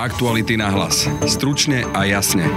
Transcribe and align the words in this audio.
Aktuality 0.00 0.56
na 0.56 0.72
hlas. 0.72 1.04
Stručne 1.28 1.84
a 1.92 2.08
jasne. 2.08 2.48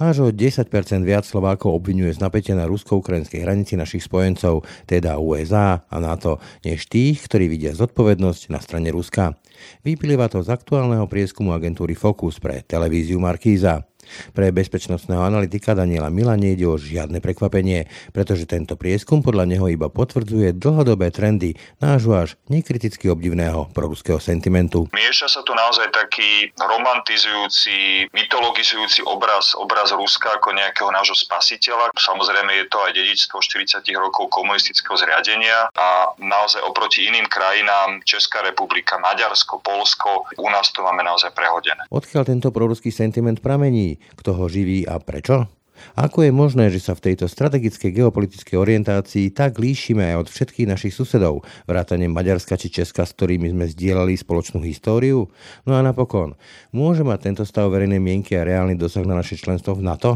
Až 0.00 0.24
o 0.24 0.28
10% 0.32 0.64
viac 1.04 1.28
Slovákov 1.28 1.76
obvinuje 1.76 2.08
z 2.08 2.24
napätia 2.24 2.56
na 2.56 2.64
rusko-ukrajinskej 2.64 3.44
hranici 3.44 3.76
našich 3.76 4.08
spojencov, 4.08 4.64
teda 4.88 5.20
USA 5.20 5.84
a 5.84 5.96
NATO, 6.00 6.40
než 6.64 6.88
tých, 6.88 7.28
ktorí 7.28 7.52
vidia 7.52 7.76
zodpovednosť 7.76 8.48
na 8.48 8.64
strane 8.64 8.88
Ruska. 8.96 9.36
Vyplýva 9.84 10.32
to 10.32 10.40
z 10.40 10.56
aktuálneho 10.56 11.04
prieskumu 11.04 11.52
agentúry 11.52 11.92
Focus 11.92 12.40
pre 12.40 12.64
televíziu 12.64 13.20
Markíza. 13.20 13.84
Pre 14.32 14.46
bezpečnostného 14.50 15.22
analytika 15.24 15.74
Daniela 15.74 16.12
Mila 16.12 16.38
nejde 16.38 16.68
o 16.68 16.78
žiadne 16.78 17.18
prekvapenie, 17.18 17.88
pretože 18.14 18.46
tento 18.46 18.78
prieskum 18.78 19.24
podľa 19.24 19.48
neho 19.48 19.66
iba 19.70 19.90
potvrdzuje 19.90 20.56
dlhodobé 20.56 21.10
trendy 21.10 21.56
nášho 21.80 22.14
až 22.14 22.30
nekriticky 22.48 23.08
obdivného 23.08 23.72
proruského 23.72 24.20
sentimentu. 24.22 24.86
Mieša 24.94 25.28
sa 25.28 25.40
tu 25.42 25.56
naozaj 25.56 25.90
taký 25.90 26.50
romantizujúci, 26.56 28.08
mytologizujúci 28.12 29.04
obraz, 29.06 29.56
obraz 29.56 29.90
Ruska 29.94 30.36
ako 30.36 30.54
nejakého 30.54 30.90
nášho 30.92 31.16
spasiteľa. 31.16 31.94
Samozrejme 31.94 32.52
je 32.62 32.66
to 32.68 32.78
aj 32.82 32.92
dedičstvo 32.94 33.38
40 33.40 33.84
rokov 33.96 34.30
komunistického 34.30 34.96
zriadenia 34.98 35.70
a 35.74 36.12
naozaj 36.18 36.62
oproti 36.66 37.06
iným 37.06 37.26
krajinám 37.30 38.02
Česká 38.02 38.42
republika, 38.42 38.98
Maďarsko, 38.98 39.60
Polsko, 39.60 40.26
u 40.38 40.48
nás 40.50 40.70
to 40.72 40.82
máme 40.82 41.02
naozaj 41.02 41.30
prehodené. 41.32 41.86
Odkiaľ 41.90 42.22
tento 42.26 42.48
proruský 42.50 42.90
sentiment 42.90 43.38
pramení? 43.38 43.93
Kto 44.14 44.36
ho 44.36 44.44
živí 44.46 44.86
a 44.86 44.96
prečo? 45.02 45.50
Ako 45.98 46.26
je 46.26 46.32
možné, 46.32 46.70
že 46.70 46.80
sa 46.82 46.94
v 46.94 47.10
tejto 47.10 47.26
strategickej 47.26 47.90
geopolitickej 48.02 48.56
orientácii 48.56 49.34
tak 49.34 49.58
líšime 49.58 50.14
aj 50.14 50.26
od 50.26 50.28
všetkých 50.30 50.70
našich 50.70 50.94
susedov, 50.94 51.42
vrátane 51.66 52.06
Maďarska 52.06 52.54
či 52.54 52.70
Česka, 52.70 53.04
s 53.04 53.14
ktorými 53.14 53.50
sme 53.50 53.66
zdieľali 53.66 54.14
spoločnú 54.14 54.62
históriu? 54.62 55.28
No 55.66 55.74
a 55.74 55.82
napokon, 55.82 56.38
môže 56.70 57.02
mať 57.02 57.30
tento 57.30 57.44
stav 57.46 57.70
verejnej 57.74 57.98
mienky 57.98 58.38
a 58.38 58.46
reálny 58.46 58.78
dosah 58.78 59.04
na 59.06 59.18
naše 59.18 59.34
členstvo 59.34 59.74
v 59.74 59.86
NATO? 59.86 60.10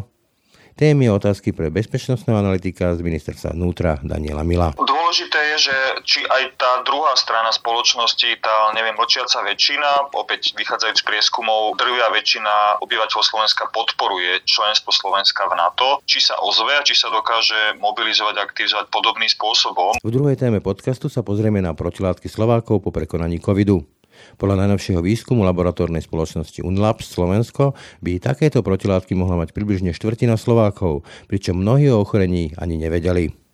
Témy 0.79 1.11
otázky 1.11 1.51
pre 1.51 1.75
bezpečnostného 1.75 2.39
analytika 2.39 2.95
z 2.95 3.03
ministerstva 3.03 3.51
vnútra 3.51 3.99
Daniela 4.07 4.47
Mila. 4.47 4.79
Dôležité 5.09 5.41
je, 5.57 5.73
že 5.73 5.77
či 6.05 6.21
aj 6.21 6.61
tá 6.61 6.85
druhá 6.85 7.17
strana 7.17 7.49
spoločnosti, 7.49 8.29
tá, 8.45 8.69
neviem, 8.77 8.93
močiaca 8.93 9.41
väčšina, 9.41 10.13
opäť 10.13 10.53
vychádzajúc 10.53 11.01
z 11.01 11.05
prieskumov, 11.09 11.81
drvia 11.81 12.13
väčšina 12.13 12.85
obyvateľov 12.85 13.25
Slovenska 13.25 13.73
podporuje 13.73 14.45
členstvo 14.45 14.93
Slovenska 14.93 15.49
v 15.49 15.57
NATO, 15.57 16.05
či 16.05 16.21
sa 16.21 16.37
ozve 16.45 16.77
a 16.77 16.85
či 16.85 16.93
sa 16.93 17.09
dokáže 17.09 17.81
mobilizovať 17.81 18.37
aktivizovať 18.37 18.93
podobným 18.93 19.33
spôsobom. 19.33 19.97
V 20.05 20.13
druhej 20.13 20.37
téme 20.37 20.61
podcastu 20.61 21.09
sa 21.09 21.25
pozrieme 21.25 21.65
na 21.65 21.73
protilátky 21.73 22.29
Slovákov 22.29 22.85
po 22.85 22.93
prekonaní 22.93 23.41
covidu. 23.41 23.89
Podľa 24.37 24.69
najnovšieho 24.69 25.01
výskumu 25.01 25.41
laboratórnej 25.41 26.05
spoločnosti 26.05 26.61
Unlabs 26.61 27.09
Slovensko 27.09 27.73
by 28.05 28.21
takéto 28.21 28.61
protilátky 28.61 29.17
mohla 29.17 29.41
mať 29.41 29.57
približne 29.57 29.97
štvrtina 29.97 30.37
Slovákov, 30.37 31.09
pričom 31.33 31.65
mnohí 31.65 31.89
o 31.89 31.97
ochorení 31.97 32.53
ani 32.61 32.77
nevedeli. 32.77 33.48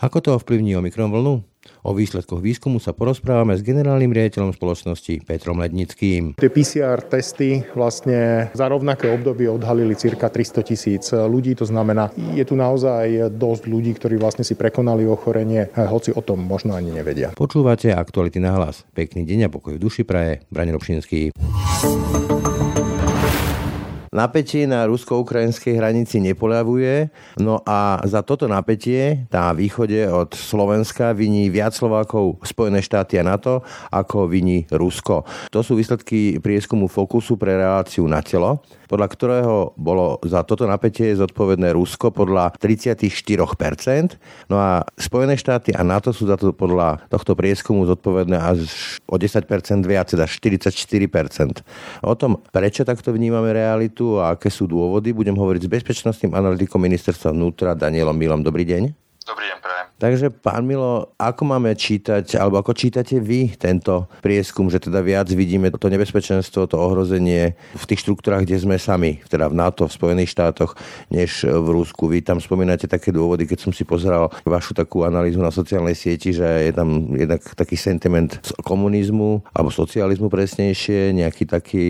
Ako 0.00 0.22
to 0.22 0.34
ovplyvní 0.36 0.76
Omikron 0.76 1.10
vlnu? 1.10 1.44
O 1.82 1.94
výsledkoch 1.94 2.38
výskumu 2.38 2.78
sa 2.78 2.94
porozprávame 2.94 3.58
s 3.58 3.62
generálnym 3.62 4.14
riaditeľom 4.14 4.54
spoločnosti 4.54 5.26
Petrom 5.26 5.58
Lednickým. 5.58 6.38
Tie 6.38 6.50
PCR 6.50 7.02
testy 7.02 7.66
vlastne 7.74 8.50
za 8.54 8.70
rovnaké 8.70 9.10
obdobie 9.10 9.50
odhalili 9.50 9.98
cirka 9.98 10.30
300 10.30 10.62
tisíc 10.62 11.10
ľudí, 11.10 11.58
to 11.58 11.66
znamená, 11.66 12.14
je 12.38 12.46
tu 12.46 12.54
naozaj 12.54 13.34
dosť 13.34 13.66
ľudí, 13.66 13.98
ktorí 13.98 14.14
vlastne 14.14 14.46
si 14.46 14.54
prekonali 14.54 15.10
ochorenie, 15.10 15.66
hoci 15.74 16.14
o 16.14 16.22
tom 16.22 16.46
možno 16.46 16.78
ani 16.78 16.94
nevedia. 16.94 17.34
Počúvate 17.34 17.90
aktuality 17.90 18.38
na 18.38 18.54
hlas. 18.54 18.86
Pekný 18.94 19.26
deň 19.26 19.46
a 19.46 19.48
pokoj 19.50 19.74
v 19.74 19.82
duši 19.82 20.06
praje. 20.06 20.46
Brane 20.50 20.70
Robšinský. 20.70 21.34
Napätie 24.16 24.64
na 24.64 24.88
rusko-ukrajinskej 24.88 25.76
hranici 25.76 26.24
nepoľavuje, 26.24 27.12
no 27.36 27.60
a 27.68 28.00
za 28.08 28.24
toto 28.24 28.48
napätie 28.48 29.28
na 29.28 29.52
východe 29.52 30.08
od 30.08 30.32
Slovenska 30.32 31.12
viní 31.12 31.52
viac 31.52 31.76
Slovákov 31.76 32.40
Spojené 32.40 32.80
štáty 32.80 33.20
a 33.20 33.26
NATO 33.28 33.60
ako 33.92 34.24
viní 34.24 34.64
Rusko. 34.72 35.28
To 35.52 35.60
sú 35.60 35.76
výsledky 35.76 36.40
prieskumu 36.40 36.88
Fokusu 36.88 37.36
pre 37.36 37.60
reláciu 37.60 38.08
na 38.08 38.24
telo 38.24 38.64
podľa 38.86 39.08
ktorého 39.10 39.54
bolo 39.74 40.22
za 40.22 40.46
toto 40.46 40.64
napätie 40.64 41.12
zodpovedné 41.18 41.74
Rusko 41.74 42.14
podľa 42.14 42.54
34%, 42.62 44.48
no 44.50 44.56
a 44.56 44.86
Spojené 44.94 45.34
štáty 45.34 45.74
a 45.74 45.82
NATO 45.82 46.14
sú 46.14 46.30
za 46.30 46.38
to 46.38 46.54
podľa 46.54 47.02
tohto 47.10 47.34
prieskumu 47.34 47.84
zodpovedné 47.86 48.38
až 48.38 48.70
o 49.10 49.18
10% 49.18 49.46
viac, 49.84 50.14
teda 50.14 50.24
44%. 50.24 51.66
O 52.06 52.14
tom, 52.14 52.38
prečo 52.54 52.86
takto 52.86 53.10
vnímame 53.10 53.50
realitu 53.50 54.05
a 54.22 54.38
aké 54.38 54.46
sú 54.46 54.70
dôvody, 54.70 55.10
budem 55.10 55.34
hovoriť 55.34 55.66
s 55.66 55.72
bezpečnostným 55.72 56.32
analytikom 56.38 56.78
ministerstva 56.78 57.34
vnútra 57.34 57.74
Danielom 57.74 58.14
Milom. 58.14 58.40
Dobrý 58.46 58.62
deň. 58.62 59.05
Dobrý 59.26 59.50
deň, 59.50 59.58
prajem. 59.58 59.86
Takže, 59.98 60.26
pán 60.30 60.62
Milo, 60.62 61.10
ako 61.18 61.50
máme 61.50 61.74
čítať, 61.74 62.38
alebo 62.38 62.62
ako 62.62 62.78
čítate 62.78 63.18
vy 63.18 63.58
tento 63.58 64.06
prieskum, 64.22 64.70
že 64.70 64.78
teda 64.78 65.02
viac 65.02 65.26
vidíme 65.34 65.66
to 65.74 65.90
nebezpečenstvo, 65.90 66.70
to 66.70 66.78
ohrozenie 66.78 67.58
v 67.74 67.84
tých 67.90 68.06
štruktúrach, 68.06 68.46
kde 68.46 68.54
sme 68.62 68.78
sami, 68.78 69.18
teda 69.26 69.50
v 69.50 69.58
NATO, 69.58 69.90
v 69.90 69.96
Spojených 69.98 70.30
štátoch, 70.30 70.78
než 71.10 71.42
v 71.42 71.66
Rusku. 71.74 72.06
Vy 72.06 72.22
tam 72.22 72.38
spomínate 72.38 72.86
také 72.86 73.10
dôvody, 73.10 73.50
keď 73.50 73.66
som 73.66 73.74
si 73.74 73.82
pozeral 73.82 74.30
vašu 74.46 74.78
takú 74.78 75.02
analýzu 75.02 75.42
na 75.42 75.50
sociálnej 75.50 75.98
sieti, 75.98 76.30
že 76.30 76.46
je 76.46 76.70
tam 76.70 77.10
jednak 77.10 77.42
taký 77.58 77.74
sentiment 77.74 78.30
komunizmu, 78.62 79.42
alebo 79.50 79.74
socializmu 79.74 80.30
presnejšie, 80.30 81.10
nejaký 81.18 81.50
taký 81.50 81.86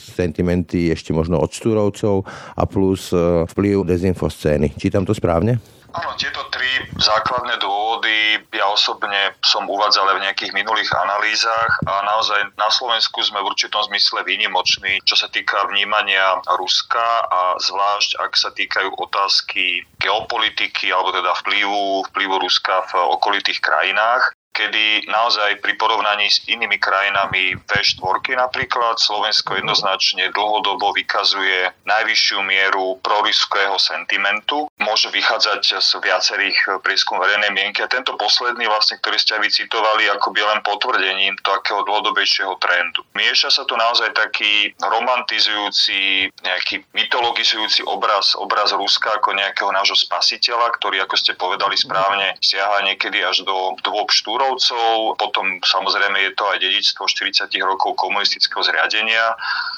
sentimenty 0.00 0.88
ešte 0.88 1.12
možno 1.12 1.36
od 1.36 1.52
štúrovcov 1.52 2.24
a 2.56 2.64
plus 2.64 3.12
eh, 3.12 3.44
vplyv 3.44 3.84
dezinfoscény. 3.84 4.72
Čítam 4.80 5.04
to 5.04 5.12
správne? 5.12 5.77
Áno, 5.88 6.12
tieto 6.20 6.44
tri 6.52 6.68
základné 7.00 7.56
dôvody 7.64 8.36
ja 8.52 8.68
osobne 8.68 9.32
som 9.40 9.64
uvádzal 9.64 10.12
aj 10.12 10.16
v 10.20 10.24
nejakých 10.28 10.52
minulých 10.52 10.92
analýzach 10.92 11.72
a 11.88 12.04
naozaj 12.04 12.52
na 12.60 12.68
Slovensku 12.68 13.24
sme 13.24 13.40
v 13.40 13.48
určitom 13.56 13.80
zmysle 13.88 14.20
výnimoční, 14.28 15.00
čo 15.08 15.16
sa 15.16 15.32
týka 15.32 15.64
vnímania 15.72 16.44
Ruska 16.60 17.24
a 17.32 17.56
zvlášť 17.56 18.20
ak 18.20 18.32
sa 18.36 18.52
týkajú 18.52 19.00
otázky 19.00 19.80
geopolitiky 19.96 20.92
alebo 20.92 21.08
teda 21.10 21.32
vplyvu, 21.40 22.04
vplyvu 22.12 22.34
Ruska 22.36 22.84
v 22.92 22.92
okolitých 23.18 23.58
krajinách 23.64 24.37
kedy 24.58 25.06
naozaj 25.06 25.62
pri 25.62 25.78
porovnaní 25.78 26.26
s 26.26 26.42
inými 26.50 26.82
krajinami 26.82 27.54
V4 27.70 28.34
napríklad 28.34 28.98
Slovensko 28.98 29.54
jednoznačne 29.54 30.34
dlhodobo 30.34 30.90
vykazuje 30.98 31.70
najvyššiu 31.86 32.38
mieru 32.42 32.98
proruského 32.98 33.78
sentimentu. 33.78 34.66
Môže 34.82 35.14
vychádzať 35.14 35.78
z 35.78 35.90
viacerých 36.02 36.82
prieskum 36.82 37.22
verejnej 37.22 37.54
mienky 37.54 37.86
a 37.86 37.92
tento 37.92 38.18
posledný, 38.18 38.66
vlastne, 38.66 38.98
ktorý 38.98 39.14
ste 39.22 39.38
aj 39.38 39.46
vycitovali, 39.46 40.10
ako 40.10 40.34
by 40.34 40.40
len 40.42 40.58
potvrdením 40.66 41.38
takého 41.46 41.86
dlhodobejšieho 41.86 42.58
trendu. 42.58 43.06
Mieša 43.14 43.54
sa 43.54 43.62
tu 43.62 43.78
naozaj 43.78 44.10
taký 44.10 44.74
romantizujúci, 44.82 46.26
nejaký 46.42 46.82
mytologizujúci 46.98 47.86
obraz, 47.86 48.34
obraz 48.34 48.74
Ruska 48.74 49.22
ako 49.22 49.38
nejakého 49.38 49.70
nášho 49.70 49.94
spasiteľa, 49.94 50.74
ktorý, 50.82 51.06
ako 51.06 51.14
ste 51.14 51.38
povedali 51.38 51.78
správne, 51.78 52.34
siaha 52.42 52.82
niekedy 52.82 53.22
až 53.22 53.46
do 53.46 53.78
dôb 53.86 54.10
štúrov 54.10 54.37
Hitlerovcov, 54.38 55.18
potom 55.18 55.58
samozrejme 55.58 56.30
je 56.30 56.32
to 56.38 56.46
aj 56.46 56.62
dedičstvo 56.62 57.10
40 57.10 57.50
rokov 57.66 57.98
komunistického 57.98 58.62
zriadenia, 58.62 59.34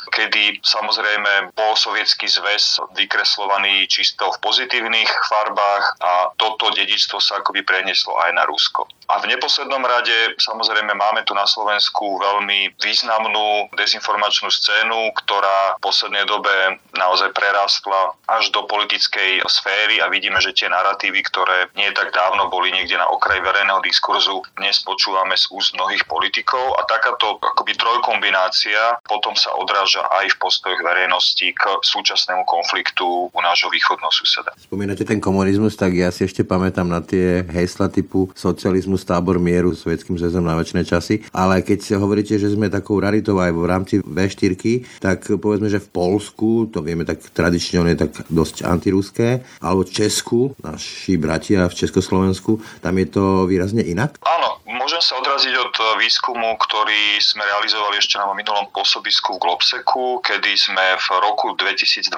kedy 0.08 0.64
samozrejme 0.64 1.52
bol 1.52 1.76
sovietský 1.76 2.24
zväz 2.24 2.80
vykreslovaný 2.96 3.84
čisto 3.90 4.32
v 4.32 4.40
pozitívnych 4.40 5.10
farbách 5.28 5.84
a 6.00 6.12
toto 6.40 6.72
dedičstvo 6.72 7.20
sa 7.20 7.44
akoby 7.44 7.60
prenieslo 7.60 8.16
aj 8.16 8.30
na 8.32 8.44
Rusko. 8.48 8.88
A 9.10 9.18
v 9.18 9.26
neposlednom 9.26 9.82
rade 9.82 10.38
samozrejme 10.38 10.94
máme 10.94 11.26
tu 11.26 11.34
na 11.34 11.42
Slovensku 11.42 12.22
veľmi 12.22 12.78
významnú 12.78 13.74
dezinformačnú 13.74 14.46
scénu, 14.54 15.10
ktorá 15.18 15.74
v 15.76 15.82
poslednej 15.82 16.22
dobe 16.30 16.78
naozaj 16.94 17.34
prerastla 17.34 18.14
až 18.30 18.54
do 18.54 18.70
politickej 18.70 19.42
sféry 19.50 19.98
a 19.98 20.06
vidíme, 20.06 20.38
že 20.38 20.54
tie 20.54 20.70
narratívy, 20.70 21.26
ktoré 21.26 21.66
nie 21.74 21.90
tak 21.90 22.14
dávno 22.14 22.46
boli 22.46 22.70
niekde 22.70 22.94
na 23.02 23.10
okraji 23.10 23.42
verejného 23.42 23.82
diskurzu, 23.82 24.46
dnes 24.54 24.78
počúvame 24.86 25.34
z 25.34 25.50
úst 25.50 25.74
mnohých 25.74 26.06
politikov 26.06 26.78
a 26.78 26.86
takáto 26.86 27.42
akoby 27.42 27.74
trojkombinácia 27.74 29.02
potom 29.10 29.34
sa 29.34 29.50
odráža 29.58 29.89
odráža 29.90 30.06
aj 30.22 30.26
v 30.30 30.38
postojoch 30.38 30.82
verejnosti 30.86 31.46
k 31.50 31.62
súčasnému 31.82 32.46
konfliktu 32.46 33.26
u 33.26 33.40
nášho 33.42 33.66
východného 33.74 34.12
suseda. 34.14 34.54
Spomínate 34.54 35.02
ten 35.02 35.18
komunizmus, 35.18 35.74
tak 35.74 35.98
ja 35.98 36.14
si 36.14 36.22
ešte 36.22 36.46
pamätám 36.46 36.86
na 36.86 37.02
tie 37.02 37.42
hesla 37.50 37.90
typu 37.90 38.30
socializmus, 38.38 39.02
tábor 39.02 39.42
mieru, 39.42 39.74
sovietským 39.74 40.14
zväzom 40.14 40.46
na 40.46 40.54
väčšie 40.54 40.86
časy, 40.86 41.14
ale 41.34 41.66
keď 41.66 41.98
hovoríte, 41.98 42.38
že 42.38 42.54
sme 42.54 42.70
takou 42.70 43.02
raritou 43.02 43.42
aj 43.42 43.50
v 43.50 43.64
rámci 43.66 43.94
V4, 43.98 44.54
tak 45.02 45.26
povedzme, 45.26 45.66
že 45.66 45.82
v 45.82 45.90
Polsku, 45.90 46.70
to 46.70 46.86
vieme 46.86 47.02
tak 47.02 47.18
tradične, 47.34 47.82
on 47.82 47.90
je 47.90 47.98
tak 47.98 48.14
dosť 48.30 48.62
antiruské, 48.62 49.42
alebo 49.58 49.82
Česku, 49.82 50.54
naši 50.62 51.18
bratia 51.18 51.66
v 51.66 51.74
Československu, 51.74 52.62
tam 52.78 52.94
je 52.94 53.06
to 53.10 53.24
výrazne 53.50 53.82
inak? 53.82 54.22
Áno, 54.22 54.62
môžem 54.70 55.02
sa 55.02 55.18
odraziť 55.18 55.54
od 55.58 55.74
výskumu, 55.98 56.54
ktorý 56.62 57.18
sme 57.18 57.42
realizovali 57.42 57.98
ešte 57.98 58.16
na 58.18 58.30
minulom 58.32 58.70
pôsobisku 58.70 59.36
v 59.36 59.42
Globseku, 59.80 60.20
kedy 60.20 60.52
sme 60.60 60.86
v 61.00 61.08
roku 61.24 61.56
2021 61.56 62.12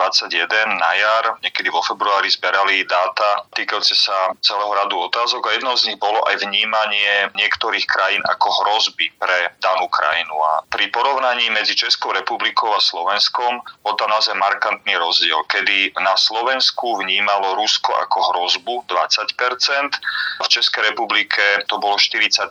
na 0.66 0.90
jar, 0.98 1.38
niekedy 1.46 1.70
vo 1.70 1.78
februári 1.78 2.26
zberali 2.26 2.82
dáta 2.82 3.46
týkajúce 3.54 3.94
sa 3.94 4.34
celého 4.42 4.74
radu 4.74 4.98
otázok 4.98 5.46
a 5.46 5.54
jednou 5.54 5.78
z 5.78 5.86
nich 5.94 5.98
bolo 6.02 6.18
aj 6.26 6.42
vnímanie 6.42 7.30
niektorých 7.38 7.86
krajín 7.86 8.18
ako 8.26 8.50
hrozby 8.50 9.14
pre 9.14 9.54
danú 9.62 9.86
krajinu. 9.86 10.34
A 10.42 10.66
pri 10.66 10.90
porovnaní 10.90 11.54
medzi 11.54 11.78
Českou 11.78 12.10
republikou 12.10 12.74
a 12.74 12.82
Slovenskom 12.82 13.62
bol 13.86 13.94
tam 13.94 14.10
naozaj 14.10 14.34
markantný 14.34 14.98
rozdiel, 14.98 15.46
kedy 15.46 15.94
na 16.02 16.18
Slovensku 16.18 16.98
vnímalo 16.98 17.54
Rusko 17.54 17.94
ako 17.94 18.18
hrozbu 18.34 18.90
20%, 18.90 20.42
v 20.42 20.48
Českej 20.50 20.90
republike 20.90 21.62
to 21.70 21.78
bolo 21.78 21.94
43%. 21.94 22.42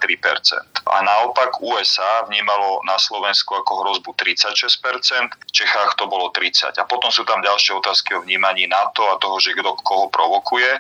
A 0.88 1.04
naopak 1.04 1.60
USA 1.60 2.24
vnímalo 2.32 2.80
na 2.88 2.96
Slovensku 2.96 3.60
ako 3.60 3.84
hrozbu 3.84 4.16
36%, 4.16 5.01
v 5.02 5.52
Čechách 5.52 5.98
to 5.98 6.06
bolo 6.08 6.30
30%. 6.30 6.78
A 6.78 6.86
potom 6.86 7.10
sú 7.10 7.26
tam 7.26 7.42
ďalšie 7.42 7.76
otázky 7.78 8.16
o 8.16 8.24
vnímaní 8.24 8.70
NATO 8.70 9.08
a 9.10 9.20
toho, 9.20 9.42
že 9.42 9.58
kto 9.58 9.76
koho 9.82 10.08
provokuje, 10.14 10.80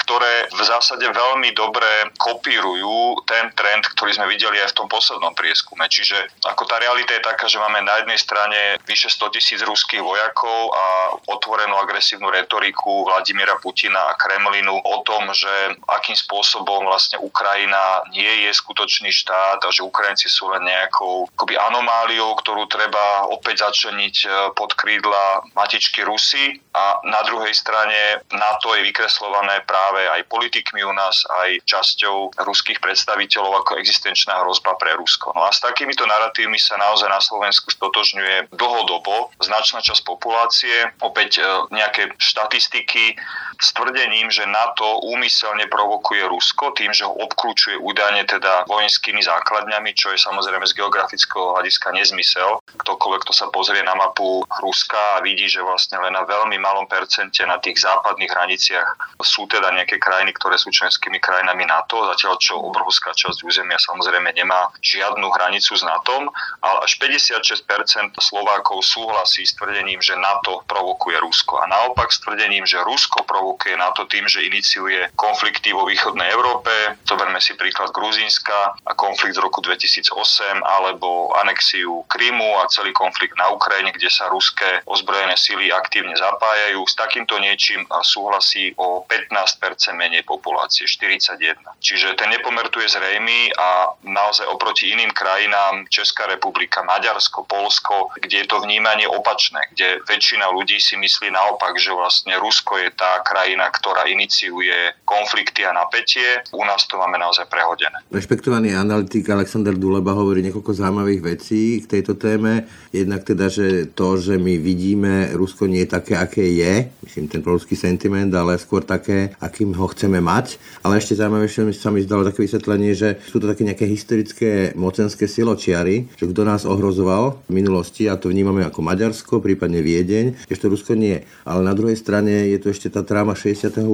ktoré 0.00 0.48
v 0.50 0.62
zásade 0.64 1.06
veľmi 1.06 1.52
dobre 1.54 1.86
kopírujú 2.18 3.22
ten 3.28 3.52
trend, 3.54 3.86
ktorý 3.94 4.16
sme 4.16 4.26
videli 4.32 4.58
aj 4.58 4.74
v 4.74 4.78
tom 4.82 4.88
poslednom 4.90 5.36
prieskume. 5.36 5.86
Čiže 5.86 6.42
ako 6.48 6.66
tá 6.66 6.82
realita 6.82 7.14
je 7.14 7.22
taká, 7.22 7.46
že 7.46 7.60
máme 7.62 7.84
na 7.84 8.02
jednej 8.02 8.18
strane 8.18 8.80
vyše 8.88 9.12
100 9.12 9.36
tisíc 9.36 9.60
ruských 9.62 10.02
vojakov 10.02 10.72
a 10.74 10.84
otvorenú 11.30 11.76
agresívnu 11.78 12.32
retoriku 12.32 13.06
Vladimíra 13.06 13.60
Putina 13.62 14.10
a 14.10 14.16
Kremlinu 14.18 14.74
o 14.74 14.96
tom, 15.04 15.30
že 15.30 15.52
akým 15.86 16.16
spôsobom 16.16 16.88
vlastne 16.88 17.20
Ukrajina 17.20 18.02
nie 18.10 18.48
je 18.48 18.50
skutočný 18.56 19.12
štát 19.12 19.62
a 19.62 19.68
že 19.70 19.86
Ukrajinci 19.86 20.26
sú 20.26 20.50
len 20.50 20.64
nejakou 20.64 21.28
akoby 21.36 21.54
anomáliou, 21.54 22.34
ktorú 22.40 22.66
treba 22.66 23.28
opäť 23.30 23.59
začleniť 23.60 24.16
e, 24.24 24.28
pod 24.56 24.72
krídla 24.72 25.44
matičky 25.52 26.00
Rusy 26.02 26.56
a 26.72 27.04
na 27.04 27.20
druhej 27.28 27.52
strane 27.52 28.24
NATO 28.32 28.72
je 28.72 28.86
vykreslované 28.88 29.60
práve 29.68 30.00
aj 30.08 30.24
politikmi 30.32 30.80
u 30.80 30.92
nás, 30.96 31.28
aj 31.44 31.60
časťou 31.68 32.40
ruských 32.40 32.80
predstaviteľov 32.80 33.60
ako 33.64 33.76
existenčná 33.76 34.40
hrozba 34.40 34.74
pre 34.80 34.96
Rusko. 34.96 35.36
No 35.36 35.44
a 35.44 35.52
s 35.52 35.60
takýmito 35.60 36.08
narratívmi 36.08 36.56
sa 36.56 36.80
naozaj 36.80 37.08
na 37.12 37.20
Slovensku 37.20 37.68
stotožňuje 37.68 38.54
dlhodobo 38.56 39.34
značná 39.44 39.84
časť 39.84 40.02
populácie, 40.08 40.96
opäť 41.04 41.40
e, 41.40 41.44
nejaké 41.76 42.16
štatistiky 42.16 43.20
s 43.60 43.76
tvrdením, 43.76 44.32
že 44.32 44.48
NATO 44.48 45.04
úmyselne 45.04 45.68
provokuje 45.68 46.24
Rusko 46.24 46.72
tým, 46.72 46.96
že 46.96 47.04
ho 47.04 47.12
obklúčuje 47.12 47.76
údajne 47.76 48.24
teda 48.24 48.64
vojenskými 48.64 49.20
základňami, 49.20 49.92
čo 49.92 50.16
je 50.16 50.18
samozrejme 50.18 50.64
z 50.64 50.80
geografického 50.80 51.52
hľadiska 51.52 51.92
nezmysel. 51.92 52.56
Ktokoľvek, 52.80 53.20
kto 53.28 53.32
sa 53.36 53.49
pozrie 53.52 53.82
na 53.82 53.94
mapu 53.94 54.42
Ruska 54.62 55.18
a 55.18 55.22
vidí, 55.22 55.46
že 55.50 55.60
vlastne 55.60 55.98
len 56.00 56.14
na 56.14 56.24
veľmi 56.24 56.56
malom 56.56 56.86
percente 56.86 57.42
na 57.44 57.58
tých 57.58 57.82
západných 57.82 58.32
hraniciach 58.32 58.88
sú 59.20 59.44
teda 59.50 59.70
nejaké 59.74 60.00
krajiny, 60.00 60.32
ktoré 60.38 60.56
sú 60.56 60.72
členskými 60.72 61.20
krajinami 61.20 61.68
NATO, 61.68 62.08
zatiaľ 62.14 62.40
čo 62.40 62.56
obrovská 62.56 63.12
časť 63.12 63.44
územia 63.44 63.76
samozrejme 63.76 64.30
nemá 64.32 64.70
žiadnu 64.80 65.26
hranicu 65.34 65.74
s 65.74 65.82
NATO, 65.82 66.30
ale 66.62 66.78
až 66.84 66.96
56% 67.02 68.16
Slovákov 68.20 68.84
súhlasí 68.86 69.42
s 69.44 69.56
tvrdením, 69.58 69.98
že 69.98 70.14
NATO 70.14 70.62
provokuje 70.70 71.18
Rusko. 71.18 71.58
A 71.60 71.66
naopak 71.66 72.12
s 72.12 72.22
tvrdením, 72.22 72.64
že 72.64 72.80
Rusko 72.84 73.26
provokuje 73.26 73.74
NATO 73.76 74.06
tým, 74.06 74.28
že 74.28 74.46
iniciuje 74.46 75.10
konflikty 75.16 75.72
vo 75.74 75.88
východnej 75.88 76.30
Európe. 76.30 76.70
Zoberme 77.08 77.40
si 77.40 77.56
príklad 77.56 77.90
Gruzínska 77.90 78.76
a 78.86 78.92
konflikt 78.94 79.36
z 79.36 79.42
roku 79.42 79.64
2008 79.64 80.12
alebo 80.60 81.32
anexiu 81.40 82.04
Krymu 82.06 82.60
a 82.60 82.68
celý 82.68 82.92
konflikt 82.92 83.39
na 83.40 83.48
Ukrajine, 83.56 83.96
kde 83.96 84.12
sa 84.12 84.28
ruské 84.28 84.84
ozbrojené 84.84 85.32
síly 85.40 85.72
aktívne 85.72 86.12
zapájajú. 86.12 86.84
S 86.84 86.92
takýmto 86.92 87.40
niečím 87.40 87.88
súhlasí 87.88 88.76
o 88.76 89.08
15% 89.08 89.96
menej 89.96 90.28
populácie, 90.28 90.84
41. 90.84 91.56
Čiže 91.80 92.20
ten 92.20 92.28
nepomer 92.28 92.68
tu 92.68 92.84
je 92.84 92.92
zrejmý 92.92 93.56
a 93.56 93.96
naozaj 94.04 94.44
oproti 94.52 94.92
iným 94.92 95.08
krajinám 95.16 95.88
Česká 95.88 96.28
republika, 96.28 96.84
Maďarsko, 96.84 97.48
Polsko, 97.48 98.12
kde 98.20 98.44
je 98.44 98.46
to 98.46 98.60
vnímanie 98.60 99.08
opačné, 99.08 99.64
kde 99.72 100.04
väčšina 100.04 100.52
ľudí 100.52 100.76
si 100.76 101.00
myslí 101.00 101.32
naopak, 101.32 101.80
že 101.80 101.94
vlastne 101.96 102.36
Rusko 102.36 102.76
je 102.82 102.90
tá 102.92 103.24
krajina, 103.24 103.70
ktorá 103.72 104.04
iniciuje 104.10 104.92
konflikty 105.08 105.64
a 105.64 105.72
napätie. 105.72 106.44
U 106.52 106.66
nás 106.66 106.84
to 106.84 107.00
máme 107.00 107.16
naozaj 107.16 107.46
prehodené. 107.48 108.02
Rešpektovaný 108.10 108.74
analytik 108.74 109.30
Alexander 109.30 109.72
Duleba 109.72 110.12
hovorí 110.12 110.42
niekoľko 110.44 110.74
zaujímavých 110.74 111.22
vecí 111.22 111.80
k 111.86 111.98
tejto 111.98 112.18
téme. 112.18 112.66
Jednak 112.90 113.22
teda, 113.30 113.46
že 113.46 113.90
to, 113.94 114.18
že 114.18 114.34
my 114.34 114.58
vidíme 114.58 115.30
Rusko 115.32 115.70
nie 115.70 115.86
je 115.86 115.94
také, 115.94 116.14
aké 116.18 116.42
je, 116.42 116.90
myslím 117.06 117.30
ten 117.30 117.42
proruský 117.42 117.78
sentiment, 117.78 118.30
ale 118.34 118.58
skôr 118.58 118.82
také, 118.82 119.34
akým 119.38 119.74
ho 119.78 119.86
chceme 119.90 120.18
mať. 120.18 120.58
Ale 120.82 120.98
ešte 120.98 121.14
zaujímavejšie 121.14 121.70
sa 121.76 121.94
mi 121.94 122.02
zdalo 122.02 122.26
také 122.26 122.42
vysvetlenie, 122.42 122.92
že 122.98 123.22
sú 123.26 123.38
to 123.38 123.46
také 123.46 123.62
nejaké 123.62 123.86
historické 123.86 124.74
mocenské 124.74 125.30
siločiary, 125.30 126.10
že 126.18 126.26
kto 126.26 126.42
nás 126.42 126.66
ohrozoval 126.66 127.38
v 127.46 127.52
minulosti 127.54 128.10
a 128.10 128.18
to 128.18 128.30
vnímame 128.30 128.66
ako 128.66 128.82
Maďarsko, 128.82 129.38
prípadne 129.38 129.78
Viedeň, 129.82 130.50
ešte 130.50 130.66
Rusko 130.66 130.98
nie. 130.98 131.22
Ale 131.46 131.62
na 131.62 131.72
druhej 131.76 131.96
strane 131.98 132.50
je 132.50 132.58
tu 132.58 132.72
ešte 132.74 132.90
tá 132.90 133.06
tráma 133.06 133.38
68. 133.38 133.86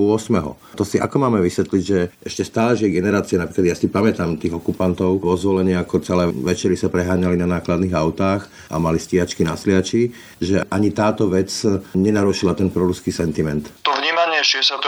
To 0.76 0.84
si 0.84 0.96
ako 0.96 1.16
máme 1.20 1.44
vysvetliť, 1.44 1.82
že 1.82 1.98
ešte 2.24 2.42
stále 2.42 2.76
žije 2.76 2.96
generácia, 2.96 3.36
napríklad 3.36 3.72
ja 3.72 3.76
si 3.76 3.92
pamätám 3.92 4.40
tých 4.40 4.56
okupantov 4.56 5.20
vo 5.20 5.36
ako 5.56 5.94
celé 6.02 6.24
večery 6.30 6.76
sa 6.78 6.92
preháňali 6.92 7.36
na 7.38 7.48
nákladných 7.48 7.94
autách 7.94 8.48
a 8.70 8.76
mali 8.78 8.98
stiačky 9.26 9.42
na 9.42 9.58
sliači, 9.58 10.14
že 10.38 10.62
ani 10.70 10.94
táto 10.94 11.26
vec 11.26 11.50
nenarušila 11.98 12.54
ten 12.54 12.70
proruský 12.70 13.10
sentiment. 13.10 13.66
To 13.82 13.95
vnímanie 14.16 14.40
68. 14.40 14.80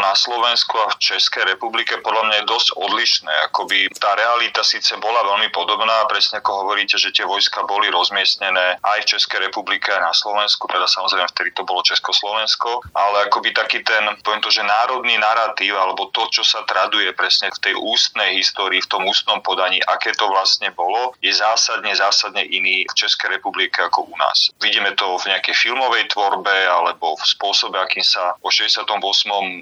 na 0.00 0.16
Slovensku 0.16 0.80
a 0.80 0.88
v 0.88 0.96
Českej 0.96 1.52
republike 1.52 2.00
podľa 2.00 2.22
mňa 2.24 2.36
je 2.40 2.44
dosť 2.48 2.68
odlišné. 2.80 3.32
Akoby 3.52 3.92
tá 4.00 4.16
realita 4.16 4.64
síce 4.64 4.96
bola 4.96 5.20
veľmi 5.20 5.52
podobná, 5.52 6.08
presne 6.08 6.40
ako 6.40 6.64
hovoríte, 6.64 6.96
že 6.96 7.12
tie 7.12 7.28
vojska 7.28 7.68
boli 7.68 7.92
rozmiestnené 7.92 8.80
aj 8.80 9.04
v 9.04 9.10
Českej 9.12 9.52
republike, 9.52 9.92
aj 9.92 10.00
na 10.00 10.16
Slovensku, 10.16 10.64
teda 10.64 10.88
samozrejme 10.88 11.28
vtedy 11.28 11.60
to 11.60 11.68
bolo 11.68 11.84
Československo, 11.84 12.88
ale 12.96 13.28
akoby 13.28 13.52
taký 13.52 13.84
ten, 13.84 14.16
poviem 14.24 14.40
to, 14.40 14.48
že 14.48 14.64
národný 14.64 15.20
narratív, 15.20 15.76
alebo 15.76 16.08
to, 16.16 16.24
čo 16.32 16.40
sa 16.40 16.64
traduje 16.64 17.12
presne 17.12 17.52
v 17.52 17.60
tej 17.60 17.74
ústnej 17.76 18.32
histórii, 18.32 18.80
v 18.80 18.88
tom 18.88 19.04
ústnom 19.04 19.44
podaní, 19.44 19.76
aké 19.92 20.16
to 20.16 20.24
vlastne 20.24 20.72
bolo, 20.72 21.12
je 21.20 21.36
zásadne, 21.36 21.92
zásadne 21.92 22.48
iný 22.48 22.88
v 22.88 22.96
Českej 22.96 23.36
republike 23.36 23.84
ako 23.84 24.08
u 24.08 24.16
nás. 24.16 24.48
Vidíme 24.56 24.96
to 24.96 25.20
v 25.20 25.36
nejakej 25.36 25.52
filmovej 25.52 26.16
tvorbe 26.16 26.56
alebo 26.64 27.12
v 27.12 27.24
spôsobe, 27.28 27.76
akým 27.76 28.00
sa 28.00 28.37
o 28.42 28.50
68. 28.50 28.86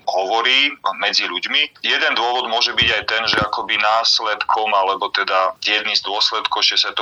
hovorí 0.05 0.71
medzi 1.01 1.25
ľuďmi. 1.25 1.83
Jeden 1.83 2.13
dôvod 2.15 2.47
môže 2.53 2.77
byť 2.77 2.89
aj 2.93 3.03
ten, 3.09 3.23
že 3.25 3.41
akoby 3.41 3.81
následkom, 3.81 4.69
alebo 4.77 5.09
teda 5.11 5.57
jedný 5.65 5.97
z 5.97 6.05
dôsledkov 6.05 6.61
68. 6.61 6.95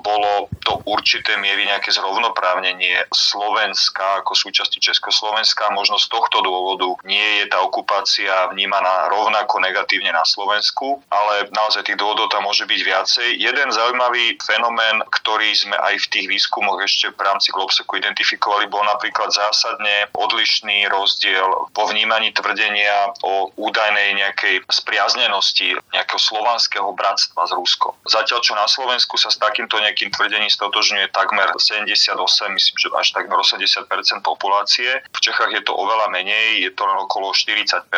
bolo 0.00 0.48
do 0.62 0.78
určitej 0.86 1.36
miery 1.42 1.66
nejaké 1.66 1.90
zrovnoprávnenie 1.90 3.10
Slovenska 3.10 4.22
ako 4.22 4.32
súčasti 4.32 4.78
Československa, 4.78 5.74
možno 5.74 5.98
z 5.98 6.06
tohto 6.06 6.40
dôvodu 6.40 6.86
nie 7.02 7.42
je 7.42 7.44
tá 7.50 7.60
okupácia 7.60 8.48
vnímaná 8.54 9.10
rovnako 9.10 9.58
negatívne 9.58 10.14
na 10.14 10.22
Slovensku, 10.22 11.02
ale 11.10 11.50
naozaj 11.50 11.84
tých 11.84 11.98
dôvodov 11.98 12.30
tam 12.30 12.46
môže 12.46 12.64
byť 12.64 12.80
viacej. 12.80 13.28
Jeden 13.42 13.68
zaujímavý 13.74 14.38
fenomén, 14.40 15.02
ktorý 15.10 15.50
sme 15.52 15.76
aj 15.76 15.98
v 15.98 16.10
tých 16.14 16.26
výskumoch 16.30 16.78
ešte 16.80 17.10
v 17.12 17.20
rámci 17.20 17.50
Globseku 17.50 17.98
identifikovali, 17.98 18.70
bol 18.70 18.86
napríklad 18.86 19.34
zásadne 19.34 20.08
odlišný 20.14 20.86
rozdiel 20.88 21.07
rozdiel 21.08 21.72
po 21.72 21.88
vnímaní 21.88 22.36
tvrdenia 22.36 23.16
o 23.24 23.48
údajnej 23.56 24.20
nejakej 24.20 24.68
spriaznenosti 24.68 25.72
nejakého 25.96 26.20
slovanského 26.20 26.92
bratstva 26.92 27.48
s 27.48 27.52
Ruskom. 27.56 27.96
Zatiaľ, 28.04 28.44
čo 28.44 28.52
na 28.52 28.68
Slovensku 28.68 29.16
sa 29.16 29.32
s 29.32 29.40
takýmto 29.40 29.80
nejakým 29.80 30.12
tvrdením 30.12 30.52
stotožňuje 30.52 31.08
takmer 31.16 31.48
78, 31.56 32.12
myslím, 32.52 32.76
že 32.76 32.86
až 32.92 33.08
takmer 33.16 33.40
80% 33.40 33.88
populácie. 34.20 35.00
V 35.16 35.20
Čechách 35.24 35.56
je 35.56 35.64
to 35.64 35.72
oveľa 35.72 36.12
menej, 36.12 36.68
je 36.68 36.70
to 36.76 36.84
len 36.84 37.00
okolo 37.00 37.32
40% 37.32 37.88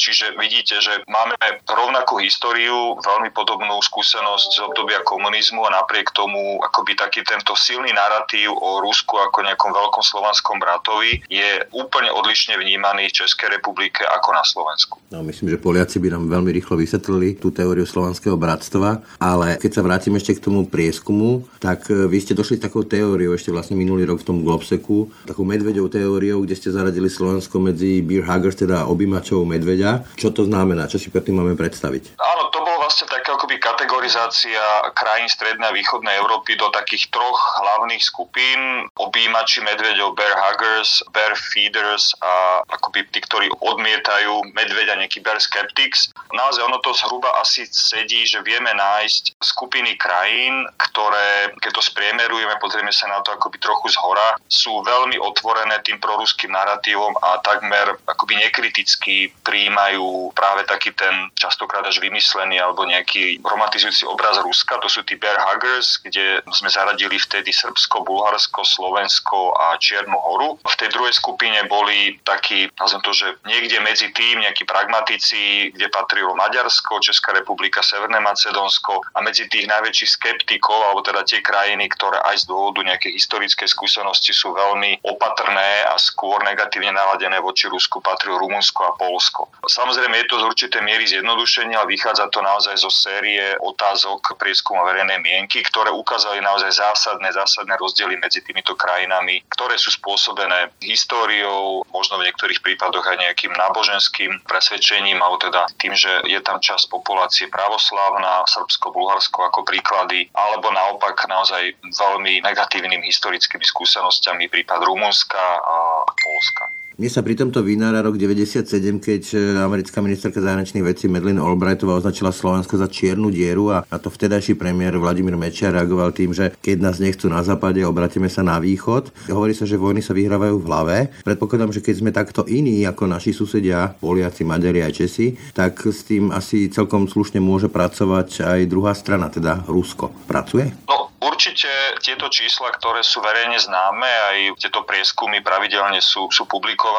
Čiže 0.00 0.38
vidíte, 0.40 0.80
že 0.80 1.04
máme 1.10 1.36
rovnakú 1.68 2.24
históriu, 2.24 2.96
veľmi 3.04 3.34
podobnú 3.36 3.76
skúsenosť 3.84 4.48
z 4.56 4.60
obdobia 4.64 5.04
komunizmu 5.04 5.60
a 5.68 5.76
napriek 5.82 6.14
tomu 6.16 6.56
akoby 6.64 6.96
taký 6.96 7.20
tento 7.26 7.52
silný 7.52 7.92
narratív 7.92 8.56
o 8.56 8.80
Rusku 8.80 9.20
ako 9.20 9.44
nejakom 9.44 9.76
veľkom 9.76 10.00
slovanskom 10.00 10.56
bratovi 10.56 11.20
je 11.28 11.68
úplne 11.74 12.08
odlišne 12.30 12.62
vnímaný 12.62 13.10
v 13.10 13.26
Českej 13.26 13.58
republike 13.58 14.06
ako 14.06 14.30
na 14.30 14.46
Slovensku. 14.46 15.02
No, 15.10 15.26
myslím, 15.26 15.50
že 15.50 15.58
Poliaci 15.58 15.98
by 15.98 16.14
nám 16.14 16.30
veľmi 16.30 16.54
rýchlo 16.54 16.78
vysvetlili 16.78 17.34
tú 17.34 17.50
teóriu 17.50 17.82
slovanského 17.82 18.38
bratstva, 18.38 19.02
ale 19.18 19.58
keď 19.58 19.70
sa 19.74 19.82
vrátim 19.82 20.14
ešte 20.14 20.38
k 20.38 20.46
tomu 20.46 20.62
prieskumu, 20.70 21.42
tak 21.58 21.90
e, 21.90 22.06
vy 22.06 22.22
ste 22.22 22.38
došli 22.38 22.62
s 22.62 22.70
takou 22.70 22.86
teóriou 22.86 23.34
ešte 23.34 23.50
vlastne 23.50 23.74
minulý 23.74 24.06
rok 24.06 24.22
v 24.22 24.28
tom 24.30 24.38
Globseku, 24.46 25.10
takou 25.26 25.42
medveďou 25.42 25.90
teóriou, 25.90 26.46
kde 26.46 26.54
ste 26.54 26.70
zaradili 26.70 27.10
Slovensko 27.10 27.58
medzi 27.58 27.98
beer 27.98 28.22
huggers, 28.22 28.54
teda 28.54 28.86
objímačov 28.86 29.42
medveďa. 29.42 30.14
Čo 30.14 30.30
to 30.30 30.46
znamená? 30.46 30.86
Čo 30.86 31.02
si 31.02 31.10
pre 31.10 31.26
tým 31.26 31.42
máme 31.42 31.58
predstaviť? 31.58 32.14
Áno, 32.14 32.46
to 32.54 32.62
bolo 32.62 32.86
vlastne 32.86 33.10
taká 33.10 33.34
akoby 33.34 33.58
kategorizácia 33.58 34.62
krajín 34.94 35.26
strednej 35.26 35.66
a 35.66 35.74
východnej 35.74 36.14
Európy 36.20 36.54
do 36.54 36.70
takých 36.70 37.10
troch 37.10 37.40
hlavných 37.58 38.04
skupín. 38.04 38.86
Objímači 38.94 39.66
medveďov, 39.66 40.14
bear 40.14 40.36
huggers, 40.36 41.02
bear 41.10 41.34
feeders 41.34 42.09
a 42.18 42.64
akoby 42.66 43.06
tí, 43.14 43.22
ktorí 43.22 43.46
odmietajú 43.60 44.54
medveďa, 44.56 44.98
nejaký 44.98 45.22
bear 45.22 45.38
skeptics. 45.38 46.10
Naozaj 46.34 46.62
ono 46.66 46.78
to 46.82 46.90
zhruba 46.96 47.30
asi 47.38 47.68
sedí, 47.70 48.26
že 48.26 48.42
vieme 48.42 48.72
nájsť 48.74 49.38
skupiny 49.38 49.94
krajín, 49.94 50.66
ktoré, 50.76 51.54
keď 51.62 51.72
to 51.78 51.82
spriemerujeme, 51.84 52.56
pozrieme 52.58 52.90
sa 52.90 53.06
na 53.06 53.20
to 53.20 53.34
akoby 53.36 53.60
trochu 53.60 53.92
z 53.92 53.96
hora, 54.00 54.38
sú 54.48 54.82
veľmi 54.82 55.20
otvorené 55.20 55.78
tým 55.84 56.00
proruským 56.00 56.50
narratívom 56.50 57.14
a 57.20 57.38
takmer 57.44 57.94
akoby 58.08 58.40
nekriticky 58.40 59.30
príjmajú 59.44 60.32
práve 60.32 60.64
taký 60.64 60.96
ten 60.96 61.28
častokrát 61.36 61.84
až 61.84 62.00
vymyslený 62.00 62.56
alebo 62.58 62.88
nejaký 62.88 63.42
romantizujúci 63.44 64.08
obraz 64.08 64.40
Ruska. 64.40 64.80
To 64.80 64.88
sú 64.88 65.04
tí 65.04 65.20
bear 65.20 65.36
huggers, 65.36 66.00
kde 66.00 66.40
sme 66.56 66.72
zaradili 66.72 67.20
vtedy 67.20 67.52
Srbsko, 67.52 68.02
Bulharsko, 68.02 68.64
Slovensko 68.64 69.52
a 69.52 69.76
Čiernu 69.76 70.16
horu. 70.16 70.56
V 70.64 70.78
tej 70.80 70.88
druhej 70.94 71.12
skupine 71.12 71.68
boli 71.68 71.99
takí, 72.24 72.68
nazvem 72.78 73.02
to, 73.02 73.12
že 73.12 73.26
niekde 73.46 73.78
medzi 73.82 74.08
tým 74.12 74.42
nejakí 74.44 74.64
pragmatici, 74.64 75.72
kde 75.74 75.86
patrilo 75.90 76.36
Maďarsko, 76.36 77.02
Česká 77.02 77.32
republika, 77.36 77.84
Severné 77.84 78.20
Macedónsko 78.20 79.02
a 79.14 79.18
medzi 79.24 79.46
tých 79.50 79.66
najväčších 79.68 80.10
skeptikov, 80.16 80.78
alebo 80.90 81.00
teda 81.04 81.22
tie 81.26 81.40
krajiny, 81.42 81.88
ktoré 81.92 82.18
aj 82.24 82.44
z 82.44 82.48
dôvodu 82.48 82.80
nejakej 82.86 83.12
historickej 83.16 83.68
skúsenosti 83.68 84.32
sú 84.32 84.52
veľmi 84.54 85.04
opatrné 85.04 85.84
a 85.88 85.96
skôr 86.00 86.40
negatívne 86.46 86.94
naladené 86.94 87.38
voči 87.40 87.68
Rusku, 87.68 88.00
patrilo 88.00 88.40
Rumunsko 88.40 88.80
a 88.84 88.96
Polsko. 88.96 89.48
Samozrejme 89.64 90.16
je 90.24 90.26
to 90.28 90.36
z 90.40 90.44
určitej 90.48 90.82
miery 90.82 91.04
zjednodušenie, 91.06 91.76
ale 91.76 91.92
vychádza 91.92 92.30
to 92.32 92.40
naozaj 92.42 92.76
zo 92.80 92.90
série 92.92 93.54
otázok 93.60 94.36
prieskumu 94.40 94.82
verejnej 94.86 95.20
mienky, 95.20 95.62
ktoré 95.66 95.92
ukázali 95.92 96.40
naozaj 96.40 96.72
zásadné, 96.72 97.28
zásadné 97.32 97.76
rozdiely 97.76 98.16
medzi 98.16 98.40
týmito 98.40 98.74
krajinami, 98.74 99.44
ktoré 99.52 99.76
sú 99.76 99.92
spôsobené 99.92 100.72
históriou, 100.80 101.84
možno 101.92 102.18
v 102.18 102.30
niektorých 102.30 102.62
prípadoch 102.64 103.04
aj 103.06 103.20
nejakým 103.20 103.52
náboženským 103.54 104.46
presvedčením, 104.46 105.20
alebo 105.20 105.38
teda 105.42 105.68
tým, 105.76 105.94
že 105.94 106.10
je 106.26 106.40
tam 106.42 106.58
časť 106.58 106.90
populácie 106.90 107.46
pravoslávna, 107.50 108.46
Srbsko, 108.48 108.94
Bulharsko 108.94 109.46
ako 109.46 109.66
príklady, 109.66 110.30
alebo 110.34 110.70
naopak 110.72 111.26
naozaj 111.28 111.76
veľmi 111.84 112.42
negatívnymi 112.42 113.04
historickými 113.06 113.62
skúsenosťami 113.62 114.48
prípad 114.48 114.80
Rumunska 114.82 115.44
a 115.60 116.06
Polska. 116.06 116.79
Mne 117.00 117.08
sa 117.08 117.24
pri 117.24 117.32
tomto 117.32 117.64
vynára 117.64 118.04
rok 118.04 118.20
97, 118.20 118.68
keď 119.00 119.22
e, 119.32 119.36
americká 119.56 120.04
ministerka 120.04 120.36
zahraničných 120.36 120.84
vecí 120.84 121.08
Medlin 121.08 121.40
Albrightová 121.40 121.96
označila 121.96 122.28
Slovensko 122.28 122.76
za 122.76 122.92
čiernu 122.92 123.32
dieru 123.32 123.72
a 123.72 123.88
na 123.88 123.96
to 123.96 124.12
vtedajší 124.12 124.52
premiér 124.60 125.00
Vladimír 125.00 125.32
Mečiar 125.32 125.72
reagoval 125.72 126.12
tým, 126.12 126.36
že 126.36 126.52
keď 126.60 126.76
nás 126.84 127.00
nechcú 127.00 127.32
na 127.32 127.40
západe, 127.40 127.80
obratíme 127.88 128.28
sa 128.28 128.44
na 128.44 128.60
východ. 128.60 129.32
Hovorí 129.32 129.56
sa, 129.56 129.64
že 129.64 129.80
vojny 129.80 130.04
sa 130.04 130.12
vyhrávajú 130.12 130.60
v 130.60 130.66
hlave. 130.68 130.96
Predpokladám, 131.24 131.72
že 131.72 131.80
keď 131.80 131.94
sme 132.04 132.12
takto 132.12 132.44
iní 132.44 132.84
ako 132.84 133.08
naši 133.08 133.32
susedia, 133.32 133.96
Poliaci, 133.96 134.44
Maďari 134.44 134.84
aj 134.84 135.00
Česi, 135.00 135.40
tak 135.56 135.80
s 135.80 136.04
tým 136.04 136.28
asi 136.28 136.68
celkom 136.68 137.08
slušne 137.08 137.40
môže 137.40 137.72
pracovať 137.72 138.44
aj 138.44 138.60
druhá 138.68 138.92
strana, 138.92 139.32
teda 139.32 139.64
Rusko. 139.64 140.12
Pracuje? 140.28 140.68
No, 140.84 141.10
Určite 141.20 141.68
tieto 142.00 142.32
čísla, 142.32 142.72
ktoré 142.72 143.04
sú 143.04 143.20
verejne 143.20 143.60
známe, 143.60 144.08
aj 144.08 144.36
tieto 144.56 144.88
prieskumy 144.88 145.44
pravidelne 145.44 146.00
sú, 146.00 146.32
sú 146.32 146.48
publikované, 146.48 146.89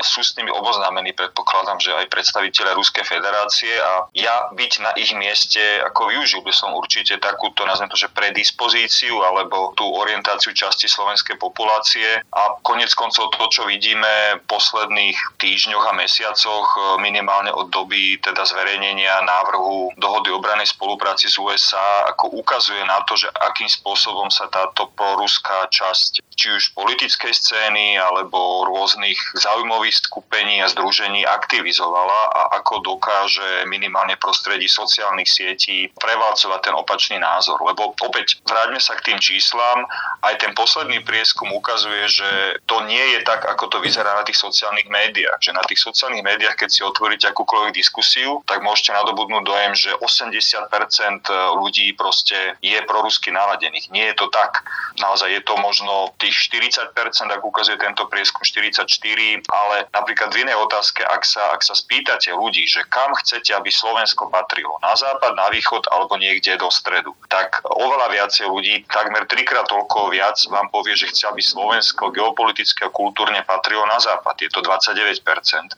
sú 0.00 0.20
s 0.24 0.34
nimi 0.36 0.50
oboznámení, 0.50 1.12
predpokladám, 1.12 1.78
že 1.80 1.94
aj 1.94 2.10
predstaviteľe 2.10 2.76
Ruskej 2.76 3.04
federácie 3.04 3.72
a 3.78 4.08
ja 4.16 4.50
byť 4.52 4.72
na 4.82 4.90
ich 4.96 5.12
mieste, 5.14 5.60
ako 5.84 6.10
využil 6.10 6.40
by 6.42 6.52
som 6.52 6.74
určite 6.74 7.20
takúto, 7.20 7.62
nazvem 7.68 7.90
to, 7.92 7.98
že 8.00 8.12
predispozíciu 8.12 9.22
alebo 9.22 9.72
tú 9.76 9.86
orientáciu 9.86 10.52
časti 10.56 10.88
slovenskej 10.88 11.36
populácie. 11.36 12.22
A 12.32 12.58
konec 12.64 12.92
koncov 12.96 13.30
to, 13.34 13.44
čo 13.52 13.62
vidíme 13.68 14.40
v 14.40 14.42
posledných 14.50 15.16
týždňoch 15.38 15.84
a 15.90 15.96
mesiacoch, 15.96 16.66
minimálne 16.98 17.52
od 17.52 17.68
doby 17.70 18.18
teda 18.20 18.42
zverejnenia 18.44 19.22
návrhu 19.22 19.94
dohody 19.96 20.32
obranej 20.34 20.72
spolupráci 20.72 21.30
s 21.30 21.38
USA, 21.38 22.10
ako 22.10 22.34
ukazuje 22.40 22.82
na 22.84 23.02
to, 23.06 23.16
že 23.16 23.28
akým 23.30 23.68
spôsobom 23.68 24.28
sa 24.32 24.48
táto 24.48 24.90
proruská 24.96 25.68
časť 25.70 26.24
či 26.40 26.48
už 26.56 26.72
politickej 26.72 27.32
scény 27.36 28.00
alebo 28.00 28.64
rôznych 28.64 29.18
zaujímavých 29.40 29.96
skupení 29.96 30.60
a 30.60 30.68
združení 30.68 31.24
aktivizovala 31.24 32.20
a 32.30 32.42
ako 32.60 32.84
dokáže 32.84 33.64
minimálne 33.66 34.20
prostredí 34.20 34.68
sociálnych 34.68 35.26
sietí 35.26 35.88
prevalcovať 35.96 36.60
ten 36.60 36.74
opačný 36.76 37.16
názor. 37.16 37.56
Lebo 37.64 37.96
opäť 38.04 38.38
vráťme 38.44 38.78
sa 38.78 38.94
k 39.00 39.12
tým 39.12 39.18
číslam, 39.18 39.88
aj 40.20 40.36
ten 40.36 40.52
posledný 40.52 41.00
prieskum 41.00 41.48
ukazuje, 41.56 42.04
že 42.06 42.30
to 42.68 42.84
nie 42.84 43.16
je 43.16 43.24
tak, 43.24 43.48
ako 43.48 43.72
to 43.72 43.78
vyzerá 43.80 44.12
na 44.12 44.24
tých 44.26 44.36
sociálnych 44.36 44.86
médiách. 44.92 45.40
Že 45.40 45.56
na 45.56 45.64
tých 45.64 45.80
sociálnych 45.80 46.24
médiách, 46.24 46.60
keď 46.60 46.68
si 46.68 46.84
otvoríte 46.84 47.26
akúkoľvek 47.32 47.72
diskusiu, 47.72 48.44
tak 48.44 48.60
môžete 48.60 48.92
nadobudnúť 48.92 49.44
dojem, 49.46 49.72
že 49.72 49.90
80% 49.96 51.30
ľudí 51.56 51.96
proste 51.96 52.58
je 52.60 52.76
prorusky 52.84 53.32
naladených. 53.32 53.88
Nie 53.88 54.12
je 54.12 54.20
to 54.20 54.26
tak. 54.28 54.66
Naozaj 55.00 55.32
je 55.32 55.42
to 55.46 55.54
možno 55.56 56.12
tých 56.18 56.36
40%, 56.52 56.92
ak 57.30 57.42
ukazuje 57.42 57.78
tento 57.78 58.04
prieskum 58.10 58.42
44%, 58.42 59.29
ale 59.52 59.86
napríklad 59.94 60.34
v 60.34 60.48
inej 60.48 60.56
otázke, 60.66 61.06
ak 61.06 61.22
sa, 61.22 61.54
ak 61.54 61.62
sa 61.62 61.76
spýtate 61.76 62.34
ľudí, 62.34 62.66
že 62.66 62.82
kam 62.90 63.14
chcete, 63.20 63.54
aby 63.54 63.70
Slovensko 63.70 64.32
patrilo, 64.32 64.74
na 64.82 64.96
západ, 64.96 65.36
na 65.36 65.52
východ 65.52 65.86
alebo 65.92 66.16
niekde 66.16 66.56
do 66.56 66.72
stredu, 66.72 67.14
tak 67.30 67.62
oveľa 67.68 68.10
viacej 68.10 68.46
ľudí, 68.50 68.74
takmer 68.90 69.28
trikrát 69.30 69.68
toľko 69.68 70.10
viac 70.10 70.36
vám 70.50 70.72
povie, 70.72 70.96
že 70.96 71.10
chce, 71.12 71.30
aby 71.30 71.42
Slovensko 71.44 72.10
geopoliticky 72.10 72.86
a 72.86 72.90
kultúrne 72.90 73.44
patrilo 73.46 73.86
na 73.86 74.00
západ. 74.02 74.34
Je 74.40 74.50
to 74.50 74.64
29%. 74.64 75.22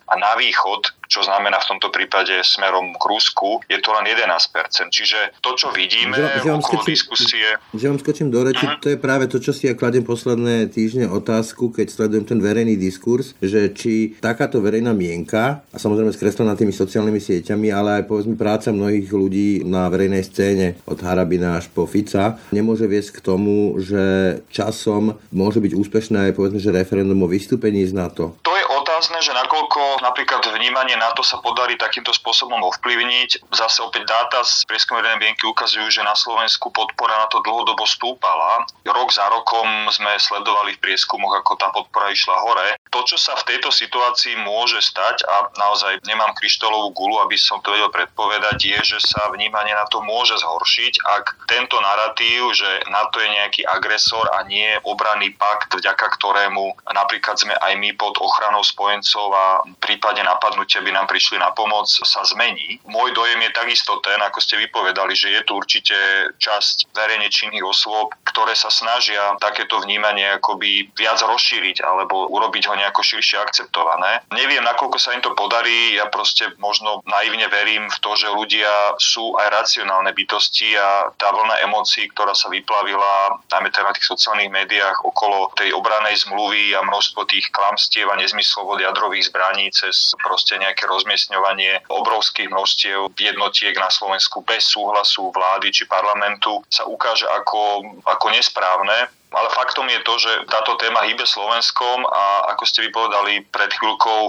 A 0.08 0.14
na 0.16 0.32
východ 0.38 1.02
čo 1.12 1.20
znamená 1.20 1.60
v 1.60 1.76
tomto 1.76 1.92
prípade 1.92 2.40
smerom 2.40 2.96
k 2.96 3.04
Rusku, 3.04 3.60
je 3.68 3.76
to 3.84 3.92
len 3.92 4.08
11%. 4.08 4.88
Čiže 4.88 5.44
to, 5.44 5.52
čo 5.52 5.68
vidíme 5.68 6.16
že, 6.16 6.40
že 6.40 6.48
okolo 6.48 6.80
skočím, 6.80 6.96
diskusie... 6.96 7.48
Že 7.76 7.84
vám 7.92 8.00
skočím 8.00 8.28
do 8.32 8.40
reči, 8.40 8.64
uh-huh. 8.64 8.80
to 8.80 8.88
je 8.88 8.96
práve 8.96 9.28
to, 9.28 9.36
čo 9.36 9.52
si 9.52 9.68
ja 9.68 9.76
kladem 9.76 10.08
posledné 10.08 10.72
týždne 10.72 11.12
otázku, 11.12 11.68
keď 11.68 11.92
sledujem 11.92 12.24
ten 12.24 12.40
verejný 12.40 12.80
diskurs, 12.80 13.31
že 13.40 13.72
či 13.72 14.18
takáto 14.18 14.58
verejná 14.58 14.92
mienka, 14.92 15.62
a 15.72 15.76
samozrejme 15.78 16.12
skreslená 16.12 16.58
tými 16.58 16.74
sociálnymi 16.74 17.20
sieťami, 17.20 17.68
ale 17.72 18.02
aj 18.02 18.08
povedzme 18.10 18.34
práca 18.36 18.74
mnohých 18.74 19.08
ľudí 19.08 19.62
na 19.64 19.88
verejnej 19.88 20.24
scéne, 20.26 20.66
od 20.84 20.98
Harabina 21.00 21.56
až 21.56 21.70
po 21.72 21.86
Fica, 21.88 22.36
nemôže 22.52 22.84
viesť 22.88 23.20
k 23.20 23.24
tomu, 23.24 23.78
že 23.78 24.38
časom 24.52 25.16
môže 25.32 25.62
byť 25.62 25.72
úspešné 25.72 26.30
aj 26.30 26.36
povedzme, 26.36 26.60
že 26.60 26.74
referendum 26.74 27.20
o 27.22 27.28
vystúpení 27.28 27.86
z 27.86 27.94
NATO. 27.94 28.36
To 28.42 28.52
je 28.52 28.64
otázne, 28.68 29.18
že 29.20 29.32
nakoľko 29.34 29.80
napríklad 30.02 30.42
vnímanie 30.50 30.98
NATO 30.98 31.22
sa 31.22 31.38
podarí 31.38 31.78
takýmto 31.78 32.10
spôsobom 32.10 32.58
ovplyvniť. 32.74 33.48
Zase 33.54 33.86
opäť 33.86 34.10
dáta 34.10 34.42
z 34.42 34.66
prieskumu 34.66 35.00
verejnej 35.00 35.22
mienky 35.22 35.46
ukazujú, 35.46 35.86
že 35.88 36.02
na 36.02 36.18
Slovensku 36.18 36.74
podpora 36.74 37.22
na 37.22 37.30
to 37.30 37.38
dlhodobo 37.40 37.86
stúpala. 37.86 38.66
Rok 38.82 39.08
za 39.14 39.30
rokom 39.30 39.86
sme 39.94 40.18
sledovali 40.18 40.76
v 40.76 40.82
prieskumoch, 40.82 41.38
ako 41.38 41.52
tá 41.54 41.70
podpora 41.70 42.10
išla 42.10 42.36
hore. 42.42 42.76
To, 42.92 43.06
čo 43.06 43.16
sa 43.16 43.38
v 43.38 43.54
tejto 43.54 43.72
situácii 43.72 44.36
môže 44.42 44.82
stať, 44.82 45.24
a 45.24 45.48
naozaj 45.56 46.02
nemám 46.04 46.36
kryštálovú 46.36 46.92
gulu, 46.92 47.22
aby 47.24 47.38
som 47.38 47.62
to 47.64 47.72
vedel 47.72 47.88
predpovedať, 47.88 48.58
je, 48.58 48.78
že 48.96 48.98
sa 49.00 49.32
vnímanie 49.32 49.72
na 49.72 49.86
to 49.88 50.04
môže 50.04 50.36
zhoršiť, 50.42 50.92
ak 51.06 51.24
tento 51.48 51.78
narratív, 51.80 52.52
že 52.52 52.68
NATO 52.90 53.22
je 53.22 53.32
nejaký 53.32 53.62
agresor 53.64 54.28
a 54.34 54.44
nie 54.44 54.76
obranný 54.84 55.32
pakt, 55.38 55.72
vďaka 55.72 56.06
ktorému 56.18 56.92
napríklad 56.92 57.38
sme 57.38 57.54
aj 57.56 57.72
my 57.78 57.96
pod 57.96 58.18
ochranou 58.20 58.60
spojencov 58.60 59.32
a 59.32 59.46
prípade 59.92 60.24
napadnutia 60.24 60.80
by 60.80 60.88
nám 60.88 61.04
prišli 61.04 61.36
na 61.36 61.52
pomoc, 61.52 61.84
sa 61.84 62.24
zmení. 62.24 62.80
Môj 62.88 63.12
dojem 63.12 63.44
je 63.44 63.52
takisto 63.52 64.00
ten, 64.00 64.16
ako 64.24 64.40
ste 64.40 64.56
vypovedali, 64.56 65.12
že 65.12 65.36
je 65.36 65.40
tu 65.44 65.60
určite 65.60 65.96
časť 66.40 66.96
verejne 66.96 67.28
činných 67.28 67.60
osôb, 67.60 68.16
ktoré 68.24 68.56
sa 68.56 68.72
snažia 68.72 69.36
takéto 69.36 69.84
vnímanie 69.84 70.24
akoby 70.40 70.88
viac 70.96 71.20
rozšíriť 71.20 71.84
alebo 71.84 72.32
urobiť 72.32 72.72
ho 72.72 72.74
nejako 72.80 73.04
širšie 73.04 73.36
akceptované. 73.44 74.24
Neviem, 74.32 74.64
nakoľko 74.64 74.96
sa 74.96 75.12
im 75.12 75.20
to 75.20 75.36
podarí, 75.36 76.00
ja 76.00 76.08
proste 76.08 76.56
možno 76.56 77.04
naivne 77.04 77.52
verím 77.52 77.92
v 77.92 77.98
to, 78.00 78.16
že 78.16 78.32
ľudia 78.32 78.96
sú 78.96 79.36
aj 79.36 79.52
racionálne 79.52 80.16
bytosti 80.16 80.72
a 80.78 81.12
tá 81.20 81.28
vlna 81.28 81.60
emócií, 81.68 82.08
ktorá 82.16 82.32
sa 82.32 82.48
vyplavila, 82.48 83.36
najmä 83.52 83.68
teda 83.68 83.92
na 83.92 83.96
tých 83.96 84.08
sociálnych 84.08 84.48
médiách 84.48 85.04
okolo 85.04 85.52
tej 85.54 85.76
obranej 85.76 86.24
zmluvy 86.24 86.72
a 86.72 86.80
množstvo 86.80 87.28
tých 87.28 87.52
klamstiev 87.52 88.08
a 88.08 88.16
nezmyslov 88.16 88.78
od 88.78 88.80
jadrových 88.80 89.28
zbraní 89.28 89.68
cez 89.82 90.14
proste 90.22 90.54
nejaké 90.54 90.86
rozmiestňovanie 90.86 91.90
obrovských 91.90 92.46
množstiev 92.46 93.10
jednotiek 93.18 93.74
na 93.74 93.90
Slovensku 93.90 94.46
bez 94.46 94.70
súhlasu 94.70 95.34
vlády 95.34 95.74
či 95.74 95.90
parlamentu 95.90 96.62
sa 96.70 96.86
ukáže 96.86 97.26
ako, 97.26 97.82
ako 98.06 98.26
nesprávne. 98.30 99.10
Ale 99.32 99.48
faktom 99.56 99.88
je 99.88 100.00
to, 100.04 100.14
že 100.20 100.32
táto 100.52 100.76
téma 100.76 101.08
hýbe 101.08 101.24
Slovenskom 101.24 102.04
a 102.04 102.52
ako 102.52 102.68
ste 102.68 102.84
vypovedali 102.84 103.48
pred 103.48 103.72
chvíľkou, 103.72 104.28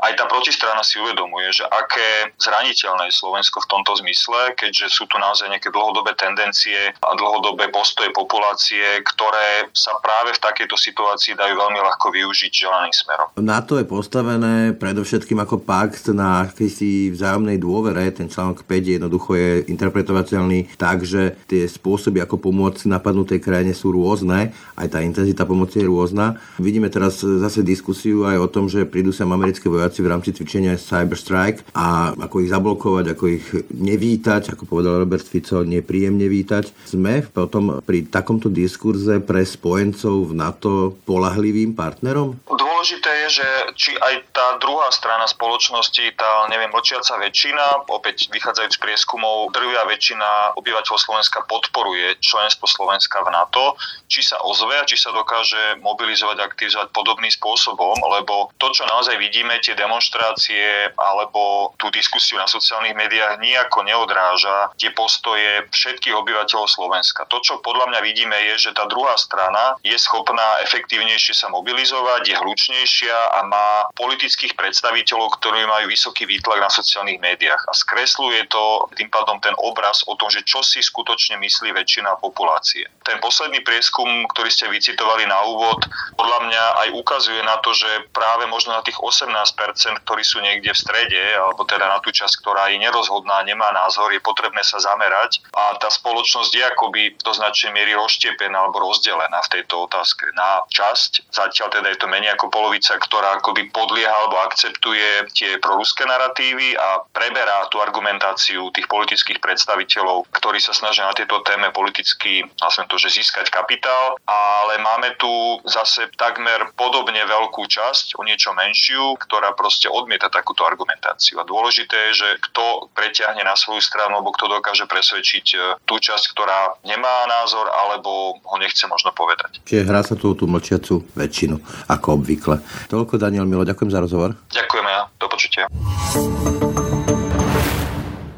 aj 0.00 0.12
tá 0.16 0.24
protistrana 0.24 0.80
si 0.80 0.96
uvedomuje, 0.96 1.52
že 1.52 1.64
aké 1.68 2.32
zraniteľné 2.40 3.12
je 3.12 3.18
Slovensko 3.20 3.60
v 3.62 3.70
tomto 3.70 3.92
zmysle, 4.00 4.56
keďže 4.56 4.86
sú 4.88 5.04
tu 5.06 5.20
naozaj 5.20 5.52
nejaké 5.52 5.68
dlhodobé 5.68 6.16
tendencie 6.16 6.96
a 6.96 7.10
dlhodobé 7.14 7.68
postoje 7.68 8.08
populácie, 8.10 9.04
ktoré 9.04 9.68
sa 9.76 9.94
práve 10.00 10.32
v 10.32 10.42
takejto 10.42 10.76
situácii 10.76 11.36
dajú 11.36 11.54
veľmi 11.54 11.80
ľahko 11.84 12.10
využiť 12.10 12.52
želaným 12.52 12.94
smerom. 12.96 13.28
NATO 13.38 13.76
je 13.76 13.84
postavené 13.84 14.72
predovšetkým 14.74 15.38
ako 15.44 15.60
pakt 15.60 16.08
na 16.10 16.48
akýsi 16.48 17.12
vzájomnej 17.12 17.60
dôvere. 17.60 18.08
Ten 18.10 18.32
článok 18.32 18.64
5 18.64 18.96
jednoducho 18.96 19.36
je 19.36 19.50
interpretovateľný 19.68 20.80
tak, 20.80 21.04
že 21.04 21.36
tie 21.44 21.68
spôsoby, 21.68 22.24
ako 22.24 22.40
pomôcť 22.40 22.88
napadnutej 22.88 23.38
krajine 23.42 23.76
sú 23.76 23.92
rôzne, 23.92 24.56
aj 24.80 24.88
tá 24.88 25.04
intenzita 25.04 25.44
pomoci 25.44 25.84
je 25.84 25.90
rôzna. 25.90 26.40
Vidíme 26.56 26.88
teraz 26.88 27.20
zase 27.20 27.60
diskusiu 27.60 28.24
aj 28.24 28.36
o 28.40 28.48
tom, 28.48 28.64
že 28.66 28.88
prídu 28.88 29.12
sem 29.12 29.28
americké 29.28 29.68
vojaci 29.68 29.89
vojaci 29.90 30.06
v 30.06 30.12
rámci 30.14 30.30
cvičenia 30.30 30.78
Cyber 30.78 31.18
Strike 31.18 31.66
a 31.74 32.14
ako 32.14 32.46
ich 32.46 32.54
zablokovať, 32.54 33.04
ako 33.10 33.24
ich 33.26 33.42
nevítať, 33.74 34.54
ako 34.54 34.62
povedal 34.70 35.02
Robert 35.02 35.26
Fico, 35.26 35.66
nepríjemne 35.66 36.30
vítať. 36.30 36.86
Sme 36.86 37.26
potom 37.26 37.82
pri 37.82 38.06
takomto 38.06 38.46
diskurze 38.46 39.18
pre 39.18 39.42
spojencov 39.42 40.30
v 40.30 40.32
NATO 40.38 40.94
polahlivým 41.02 41.74
partnerom? 41.74 42.38
Dôležité 42.80 43.12
je, 43.28 43.44
že 43.44 43.48
či 43.76 43.92
aj 43.92 44.32
tá 44.32 44.56
druhá 44.56 44.88
strana 44.88 45.28
spoločnosti, 45.28 46.00
tá, 46.16 46.48
neviem, 46.48 46.72
mlčiaca 46.72 47.20
väčšina, 47.20 47.92
opäť 47.92 48.32
vychádzajúc 48.32 48.72
z 48.72 48.80
prieskumov, 48.80 49.52
drvia 49.52 49.84
väčšina 49.84 50.56
obyvateľov 50.56 50.96
Slovenska 50.96 51.44
podporuje 51.44 52.16
členstvo 52.24 52.64
Slovenska 52.64 53.20
v 53.20 53.36
NATO, 53.36 53.76
či 54.08 54.24
sa 54.24 54.40
ozve 54.48 54.80
a 54.80 54.88
či 54.88 54.96
sa 54.96 55.12
dokáže 55.12 55.76
mobilizovať, 55.84 56.40
aktivizovať 56.40 56.88
podobným 56.96 57.28
spôsobom, 57.28 58.00
lebo 58.16 58.48
to, 58.56 58.72
čo 58.72 58.88
naozaj 58.88 59.20
vidíme, 59.20 59.60
tie 59.60 59.76
demonstrácie 59.76 60.88
alebo 60.96 61.76
tú 61.76 61.92
diskusiu 61.92 62.40
na 62.40 62.48
sociálnych 62.48 62.96
médiách 62.96 63.44
nejako 63.44 63.84
neodráža 63.84 64.72
tie 64.80 64.88
postoje 64.96 65.68
všetkých 65.68 66.16
obyvateľov 66.16 66.64
Slovenska. 66.64 67.28
To, 67.28 67.44
čo 67.44 67.60
podľa 67.60 67.92
mňa 67.92 68.00
vidíme, 68.00 68.40
je, 68.56 68.72
že 68.72 68.72
tá 68.72 68.88
druhá 68.88 69.20
strana 69.20 69.76
je 69.84 70.00
schopná 70.00 70.64
efektívnejšie 70.64 71.36
sa 71.36 71.52
mobilizovať, 71.52 72.24
je 72.24 72.36
hlučnejšia 72.40 72.69
a 73.10 73.40
má 73.46 73.68
politických 73.96 74.54
predstaviteľov, 74.54 75.40
ktorí 75.40 75.66
majú 75.66 75.90
vysoký 75.90 76.26
výtlak 76.26 76.60
na 76.60 76.70
sociálnych 76.70 77.18
médiách. 77.18 77.62
A 77.68 77.72
skresluje 77.74 78.46
to 78.48 78.86
tým 78.94 79.10
pádom 79.10 79.40
ten 79.42 79.54
obraz 79.58 80.02
o 80.06 80.14
tom, 80.14 80.30
že 80.30 80.44
čo 80.46 80.60
si 80.60 80.82
skutočne 80.82 81.38
myslí 81.40 81.74
väčšina 81.74 82.18
populácie. 82.20 82.86
Ten 83.02 83.18
posledný 83.18 83.64
prieskum, 83.64 84.28
ktorý 84.30 84.50
ste 84.50 84.70
vycitovali 84.70 85.26
na 85.26 85.40
úvod, 85.46 85.82
podľa 86.14 86.38
mňa 86.46 86.64
aj 86.86 86.88
ukazuje 86.94 87.40
na 87.42 87.58
to, 87.64 87.74
že 87.74 87.88
práve 88.12 88.46
možno 88.46 88.76
na 88.76 88.82
tých 88.82 88.98
18% 88.98 90.02
ktorí 90.04 90.22
sú 90.26 90.42
niekde 90.42 90.74
v 90.74 90.78
strede, 90.78 91.22
alebo 91.38 91.62
teda 91.64 91.86
na 91.86 92.02
tú 92.02 92.10
časť, 92.10 92.42
ktorá 92.42 92.66
je 92.72 92.82
nerozhodná, 92.82 93.46
nemá 93.46 93.70
názor, 93.70 94.10
je 94.10 94.18
potrebné 94.22 94.62
sa 94.66 94.82
zamerať 94.82 95.42
a 95.54 95.78
tá 95.78 95.86
spoločnosť 95.86 96.50
je 96.50 96.64
akoby 96.66 97.02
do 97.20 97.32
značnej 97.32 97.74
miery 97.74 97.92
rozštiepená 97.94 98.56
alebo 98.58 98.82
rozdelená 98.82 99.38
v 99.46 99.52
tejto 99.60 99.86
otázke 99.86 100.28
na 100.34 100.66
časť. 100.68 101.30
Zatiaľ 101.30 101.68
teda 101.70 101.88
je 101.94 101.98
to 102.00 102.10
menej 102.10 102.34
ako 102.34 102.50
polovica, 102.60 103.00
ktorá 103.00 103.40
akoby 103.40 103.72
podlieha 103.72 104.12
alebo 104.12 104.36
akceptuje 104.44 105.32
tie 105.32 105.56
proruské 105.64 106.04
narratívy 106.04 106.76
a 106.76 107.00
preberá 107.08 107.64
tú 107.72 107.80
argumentáciu 107.80 108.68
tých 108.76 108.84
politických 108.84 109.40
predstaviteľov, 109.40 110.28
ktorí 110.28 110.60
sa 110.60 110.76
snažia 110.76 111.08
na 111.08 111.16
tieto 111.16 111.40
téme 111.40 111.72
politicky, 111.72 112.44
vlastne 112.60 112.84
to, 112.84 113.00
že 113.00 113.16
získať 113.16 113.48
kapitál, 113.48 114.20
ale 114.28 114.76
máme 114.76 115.16
tu 115.16 115.32
zase 115.64 116.12
takmer 116.20 116.68
podobne 116.76 117.24
veľkú 117.24 117.64
časť, 117.64 118.20
o 118.20 118.22
niečo 118.28 118.52
menšiu, 118.52 119.16
ktorá 119.16 119.56
proste 119.56 119.88
odmieta 119.88 120.28
takúto 120.28 120.68
argumentáciu. 120.68 121.40
A 121.40 121.48
dôležité 121.48 122.12
je, 122.12 122.26
že 122.26 122.28
kto 122.50 122.92
preťahne 122.92 123.40
na 123.40 123.56
svoju 123.56 123.80
stranu, 123.80 124.20
alebo 124.20 124.36
kto 124.36 124.60
dokáže 124.60 124.84
presvedčiť 124.84 125.46
e, 125.54 125.58
tú 125.88 125.96
časť, 125.96 126.24
ktorá 126.36 126.76
nemá 126.84 127.24
názor, 127.30 127.70
alebo 127.70 128.36
ho 128.42 128.56
nechce 128.60 128.84
možno 128.84 129.14
povedať. 129.16 129.62
Čiže 129.64 129.86
hrá 129.88 130.04
sa 130.04 130.18
tu 130.18 130.34
tú 130.34 130.44
mlčiacu 130.50 131.06
väčšinu, 131.14 131.56
ako 131.86 132.20
obvykle. 132.20 132.49
Toľko 132.90 133.20
Daniel 133.20 133.46
Milo, 133.46 133.62
ďakujem 133.62 133.90
za 133.92 134.02
rozhovor. 134.02 134.34
Ďakujem 134.50 134.86
ja, 134.88 135.00
do 135.20 135.26
počutia. 135.30 135.64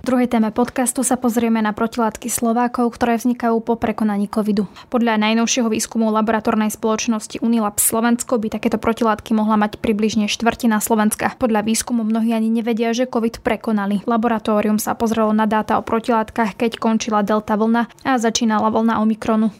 V 0.03 0.11
druhej 0.11 0.27
téme 0.27 0.51
podcastu 0.51 1.07
sa 1.07 1.15
pozrieme 1.15 1.63
na 1.63 1.71
protilátky 1.71 2.27
Slovákov, 2.27 2.99
ktoré 2.99 3.23
vznikajú 3.23 3.63
po 3.63 3.79
prekonaní 3.79 4.27
covidu. 4.27 4.67
Podľa 4.91 5.15
najnovšieho 5.15 5.71
výskumu 5.71 6.11
laboratórnej 6.11 6.75
spoločnosti 6.75 7.39
Unilab 7.39 7.79
Slovensko 7.79 8.35
by 8.43 8.51
takéto 8.51 8.83
protilátky 8.83 9.31
mohla 9.31 9.55
mať 9.55 9.79
približne 9.79 10.27
štvrtina 10.27 10.83
Slovenska. 10.83 11.39
Podľa 11.39 11.63
výskumu 11.63 12.03
mnohí 12.03 12.35
ani 12.35 12.51
nevedia, 12.51 12.91
že 12.91 13.07
covid 13.07 13.47
prekonali. 13.47 14.03
Laboratórium 14.03 14.83
sa 14.83 14.99
pozrelo 14.99 15.31
na 15.31 15.47
dáta 15.47 15.79
o 15.79 15.87
protilátkach, 15.87 16.59
keď 16.59 16.83
končila 16.83 17.23
delta 17.23 17.55
vlna 17.55 17.87
a 18.03 18.19
začínala 18.19 18.75
vlna 18.75 18.99
Omikronu. 19.07 19.55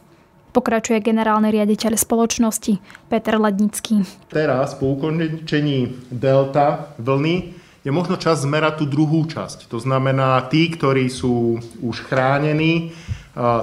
Pokračuje 0.53 1.01
generálny 1.01 1.49
riaditeľ 1.49 1.97
spoločnosti 1.97 2.77
Peter 3.09 3.41
Lednický. 3.41 4.05
Teraz 4.29 4.77
po 4.77 4.93
ukončení 4.93 5.97
delta 6.13 6.93
vlny 7.01 7.57
je 7.81 7.89
možno 7.89 8.21
čas 8.21 8.45
zmerať 8.45 8.85
tú 8.85 8.87
druhú 8.87 9.25
časť. 9.25 9.73
To 9.73 9.81
znamená 9.81 10.45
tí, 10.53 10.69
ktorí 10.69 11.09
sú 11.09 11.57
už 11.81 12.05
chránení 12.05 12.93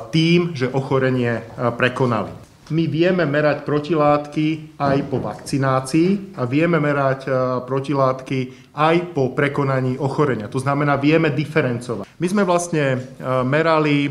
tým, 0.09 0.57
že 0.57 0.65
ochorenie 0.73 1.45
prekonali. 1.77 2.33
My 2.73 2.89
vieme 2.89 3.25
merať 3.25 3.69
protilátky 3.69 4.77
aj 4.81 4.97
po 5.09 5.21
vakcinácii 5.21 6.37
a 6.37 6.45
vieme 6.49 6.81
merať 6.81 7.29
protilátky 7.69 8.73
aj 8.73 9.13
po 9.13 9.33
prekonaní 9.37 9.97
ochorenia. 10.01 10.49
To 10.49 10.57
znamená, 10.57 10.97
vieme 10.97 11.29
diferencovať. 11.29 12.09
My 12.17 12.27
sme 12.29 12.43
vlastne 12.45 13.13
merali 13.45 14.09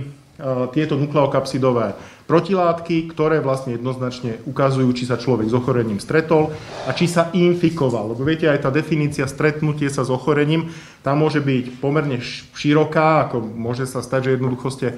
tieto 0.75 0.95
nukleokapsidové 0.95 2.18
protilátky, 2.29 3.09
ktoré 3.09 3.41
vlastne 3.41 3.81
jednoznačne 3.81 4.45
ukazujú, 4.45 4.93
či 4.93 5.09
sa 5.09 5.17
človek 5.17 5.49
s 5.49 5.57
ochorením 5.57 5.97
stretol 5.97 6.53
a 6.85 6.93
či 6.93 7.09
sa 7.09 7.33
infikoval. 7.33 8.13
Lebo 8.13 8.21
viete, 8.21 8.45
aj 8.45 8.69
tá 8.69 8.71
definícia 8.71 9.25
stretnutie 9.25 9.89
sa 9.89 10.05
s 10.05 10.13
ochorením, 10.13 10.69
tá 11.01 11.17
môže 11.17 11.41
byť 11.41 11.81
pomerne 11.81 12.21
široká, 12.53 13.33
ako 13.33 13.41
môže 13.41 13.89
sa 13.89 14.05
stať, 14.05 14.29
že 14.29 14.35
jednoducho 14.37 14.69
ste 14.69 14.89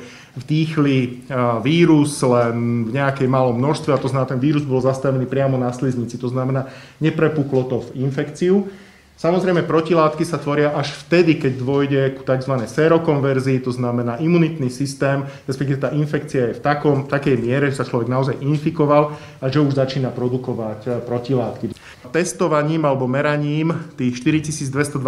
vdýchli 0.42 1.30
vírus 1.62 2.18
len 2.26 2.90
v 2.90 2.98
nejakej 2.98 3.30
malom 3.30 3.54
množstve 3.62 3.94
a 3.94 4.02
to 4.02 4.10
znamená, 4.10 4.26
ten 4.26 4.42
vírus 4.42 4.66
bol 4.66 4.82
zastavený 4.82 5.30
priamo 5.30 5.54
na 5.54 5.70
sliznici. 5.70 6.18
To 6.18 6.26
znamená, 6.26 6.66
neprepuklo 6.98 7.62
to 7.70 7.76
v 7.86 8.10
infekciu. 8.10 8.66
Samozrejme, 9.20 9.68
protilátky 9.68 10.24
sa 10.24 10.40
tvoria 10.40 10.72
až 10.72 10.96
vtedy, 11.04 11.36
keď 11.36 11.52
dôjde 11.60 12.02
k 12.16 12.24
tzv. 12.24 12.56
sérokonverzii, 12.64 13.60
to 13.60 13.68
znamená 13.68 14.16
imunitný 14.16 14.72
systém, 14.72 15.28
respektíve 15.44 15.76
tá 15.76 15.92
infekcia 15.92 16.48
je 16.48 16.56
v 16.56 16.64
takom, 16.64 17.04
takej 17.04 17.36
miere, 17.36 17.68
že 17.68 17.84
sa 17.84 17.84
človek 17.84 18.08
naozaj 18.08 18.40
infikoval 18.40 19.12
a 19.44 19.52
že 19.52 19.60
už 19.60 19.76
začína 19.76 20.08
produkovať 20.08 20.80
eh, 20.88 20.92
protilátky. 21.04 21.76
Testovaním 22.08 22.88
alebo 22.88 23.04
meraním 23.04 23.92
tých 24.00 24.24
4221 24.24 25.04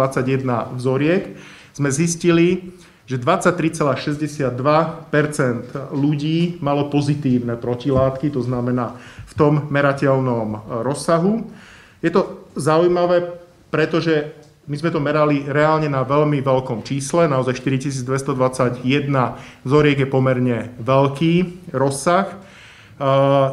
vzoriek 0.77 1.33
sme 1.73 1.89
zistili, 1.89 2.69
že 3.09 3.17
23,62% 3.17 4.69
ľudí 5.89 6.61
malo 6.61 6.85
pozitívne 6.93 7.57
protilátky, 7.57 8.29
to 8.29 8.45
znamená 8.45 8.93
v 9.25 9.33
tom 9.33 9.73
merateľnom 9.73 10.49
eh, 10.53 10.59
rozsahu. 10.85 11.49
Je 12.05 12.13
to 12.13 12.45
zaujímavé 12.53 13.41
pretože 13.73 14.37
my 14.69 14.77
sme 14.77 14.93
to 14.93 15.01
merali 15.01 15.49
reálne 15.49 15.89
na 15.89 16.05
veľmi 16.05 16.45
veľkom 16.45 16.85
čísle, 16.85 17.25
naozaj 17.25 17.57
4221 17.57 18.85
vzoriek 19.65 20.05
je 20.05 20.07
pomerne 20.07 20.77
veľký 20.77 21.33
rozsah. 21.73 22.37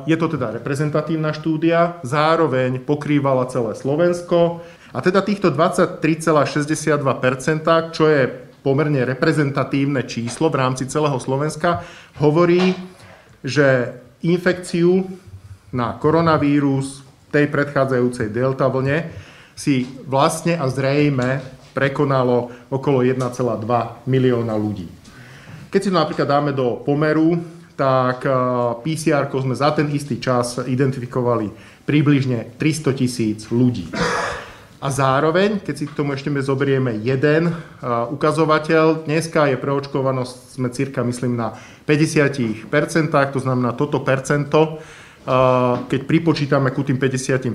Je 0.04 0.16
to 0.20 0.28
teda 0.30 0.61
reprezentatívna 0.61 1.33
štúdia, 1.33 2.04
zároveň 2.04 2.85
pokrývala 2.85 3.48
celé 3.48 3.72
Slovensko. 3.74 4.61
A 4.92 5.00
teda 5.00 5.24
týchto 5.24 5.48
23,62%, 5.50 7.96
čo 7.96 8.04
je 8.06 8.28
pomerne 8.61 9.09
reprezentatívne 9.09 10.04
číslo 10.04 10.52
v 10.52 10.61
rámci 10.61 10.85
celého 10.85 11.16
Slovenska, 11.16 11.80
hovorí, 12.20 12.76
že 13.40 13.96
infekciu 14.20 15.09
na 15.72 15.96
koronavírus 15.96 17.09
tej 17.33 17.48
predchádzajúcej 17.48 18.28
delta 18.30 18.68
vlne 18.68 19.30
si 19.61 19.85
vlastne 20.09 20.57
a 20.57 20.64
zrejme 20.73 21.44
prekonalo 21.77 22.49
okolo 22.73 23.05
1,2 23.05 24.09
milióna 24.09 24.57
ľudí. 24.57 24.88
Keď 25.68 25.81
si 25.85 25.90
to 25.92 26.01
napríklad 26.01 26.25
dáme 26.25 26.57
do 26.57 26.81
pomeru, 26.81 27.37
tak 27.77 28.25
eh, 28.25 28.33
pcr 28.81 29.29
sme 29.29 29.53
za 29.53 29.77
ten 29.77 29.92
istý 29.92 30.16
čas 30.16 30.57
identifikovali 30.64 31.53
približne 31.85 32.57
300 32.57 32.96
tisíc 32.96 33.38
ľudí. 33.53 33.92
A 34.81 34.88
zároveň, 34.88 35.61
keď 35.61 35.75
si 35.77 35.85
k 35.85 35.92
tomu 35.92 36.16
ešte 36.16 36.33
zoberieme 36.40 36.96
jeden 37.05 37.53
uh, 37.53 38.09
ukazovateľ, 38.16 39.05
dneska 39.05 39.53
je 39.53 39.61
preočkovanosť, 39.61 40.57
sme 40.57 40.73
cirka, 40.73 41.05
myslím, 41.05 41.37
na 41.37 41.53
50%, 41.85 42.64
to 43.12 43.40
znamená 43.44 43.77
toto 43.77 44.01
percento, 44.01 44.81
uh, 44.81 45.85
keď 45.85 46.01
pripočítame 46.09 46.73
ku 46.73 46.81
tým 46.81 46.96
50%, 46.96 47.53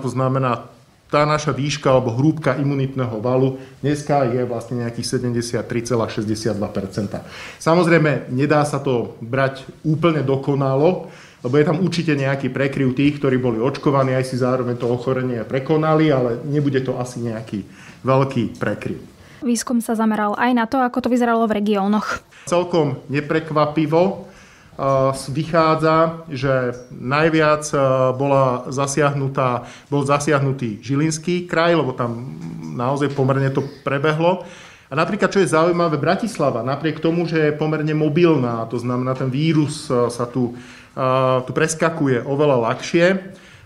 to 0.00 0.08
znamená 0.08 0.72
tá 1.12 1.22
naša 1.28 1.54
výška 1.54 1.86
alebo 1.90 2.16
hrúbka 2.16 2.58
imunitného 2.58 3.22
valu 3.22 3.60
dneska 3.84 4.24
je 4.34 4.42
vlastne 4.42 4.82
nejakých 4.82 5.22
73,62%. 5.62 7.22
Samozrejme, 7.62 8.34
nedá 8.34 8.64
sa 8.66 8.82
to 8.82 9.14
brať 9.22 9.62
úplne 9.86 10.26
dokonalo, 10.26 11.12
lebo 11.44 11.54
je 11.60 11.64
tam 11.68 11.78
určite 11.84 12.16
nejaký 12.16 12.48
prekryv 12.48 12.96
tých, 12.96 13.20
ktorí 13.20 13.36
boli 13.36 13.60
očkovaní, 13.60 14.16
aj 14.16 14.32
si 14.32 14.40
zároveň 14.40 14.80
to 14.80 14.88
ochorenie 14.88 15.44
prekonali, 15.44 16.08
ale 16.08 16.40
nebude 16.48 16.80
to 16.80 16.96
asi 16.96 17.20
nejaký 17.20 17.68
veľký 18.00 18.56
prekryv. 18.56 18.98
Výskum 19.44 19.84
sa 19.84 19.92
zameral 19.92 20.32
aj 20.40 20.50
na 20.56 20.64
to, 20.64 20.80
ako 20.80 21.04
to 21.04 21.12
vyzeralo 21.12 21.44
v 21.44 21.60
regiónoch. 21.60 22.24
Celkom 22.48 22.96
neprekvapivo 23.12 24.24
vychádza, 25.30 26.26
že 26.26 26.74
najviac 26.90 27.62
bola 28.18 28.66
zasiahnutá, 28.74 29.70
bol 29.86 30.02
zasiahnutý 30.02 30.82
Žilinský 30.82 31.46
kraj, 31.46 31.78
lebo 31.78 31.94
tam 31.94 32.38
naozaj 32.74 33.14
pomerne 33.14 33.54
to 33.54 33.62
prebehlo. 33.86 34.42
A 34.90 34.94
napríklad, 34.98 35.30
čo 35.30 35.42
je 35.42 35.54
zaujímavé, 35.54 35.98
Bratislava, 35.98 36.66
napriek 36.66 36.98
tomu, 36.98 37.26
že 37.26 37.50
je 37.50 37.58
pomerne 37.58 37.94
mobilná, 37.94 38.66
to 38.66 38.78
znamená, 38.78 39.14
ten 39.14 39.30
vírus 39.30 39.86
sa 39.90 40.26
tu 40.26 40.54
tu 41.44 41.50
preskakuje 41.50 42.22
oveľa 42.22 42.70
ľahšie, 42.70 43.06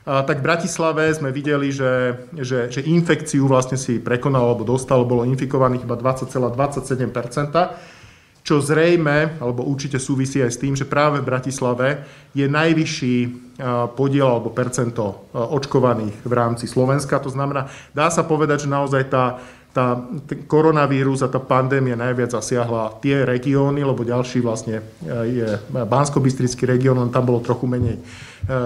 tak 0.08 0.40
v 0.40 0.46
Bratislave 0.48 1.12
sme 1.12 1.28
videli, 1.28 1.68
že, 1.68 2.24
že, 2.32 2.72
že 2.72 2.80
infekciu 2.80 3.44
vlastne 3.44 3.76
si 3.76 4.00
prekonal 4.00 4.40
alebo 4.48 4.64
dostal, 4.64 5.04
bolo 5.04 5.28
infikovaných 5.28 5.84
iba 5.84 6.00
20,27%, 6.00 7.92
čo 8.48 8.64
zrejme, 8.64 9.36
alebo 9.44 9.68
určite 9.68 10.00
súvisí 10.00 10.40
aj 10.40 10.56
s 10.56 10.60
tým, 10.64 10.72
že 10.72 10.88
práve 10.88 11.20
v 11.20 11.28
Bratislave 11.28 12.00
je 12.32 12.48
najvyšší 12.48 13.16
podiel 13.92 14.24
alebo 14.24 14.54
percento 14.54 15.28
očkovaných 15.36 16.24
v 16.24 16.32
rámci 16.32 16.64
Slovenska. 16.64 17.20
To 17.20 17.28
znamená, 17.28 17.68
dá 17.92 18.08
sa 18.08 18.24
povedať, 18.24 18.64
že 18.64 18.72
naozaj 18.72 19.12
tá 19.12 19.24
tá 19.68 20.00
koronavírus 20.48 21.22
a 21.22 21.30
tá 21.30 21.38
pandémia 21.38 21.94
najviac 21.94 22.34
zasiahla 22.34 22.98
tie 23.04 23.22
regióny, 23.22 23.84
lebo 23.84 24.00
ďalší 24.02 24.40
vlastne 24.42 24.80
e, 24.80 24.84
je 25.28 25.48
bansko 25.70 26.18
región, 26.66 26.98
len 26.98 27.12
tam 27.14 27.28
bolo 27.28 27.44
trochu 27.44 27.68
menej 27.68 27.94
e, 27.94 28.02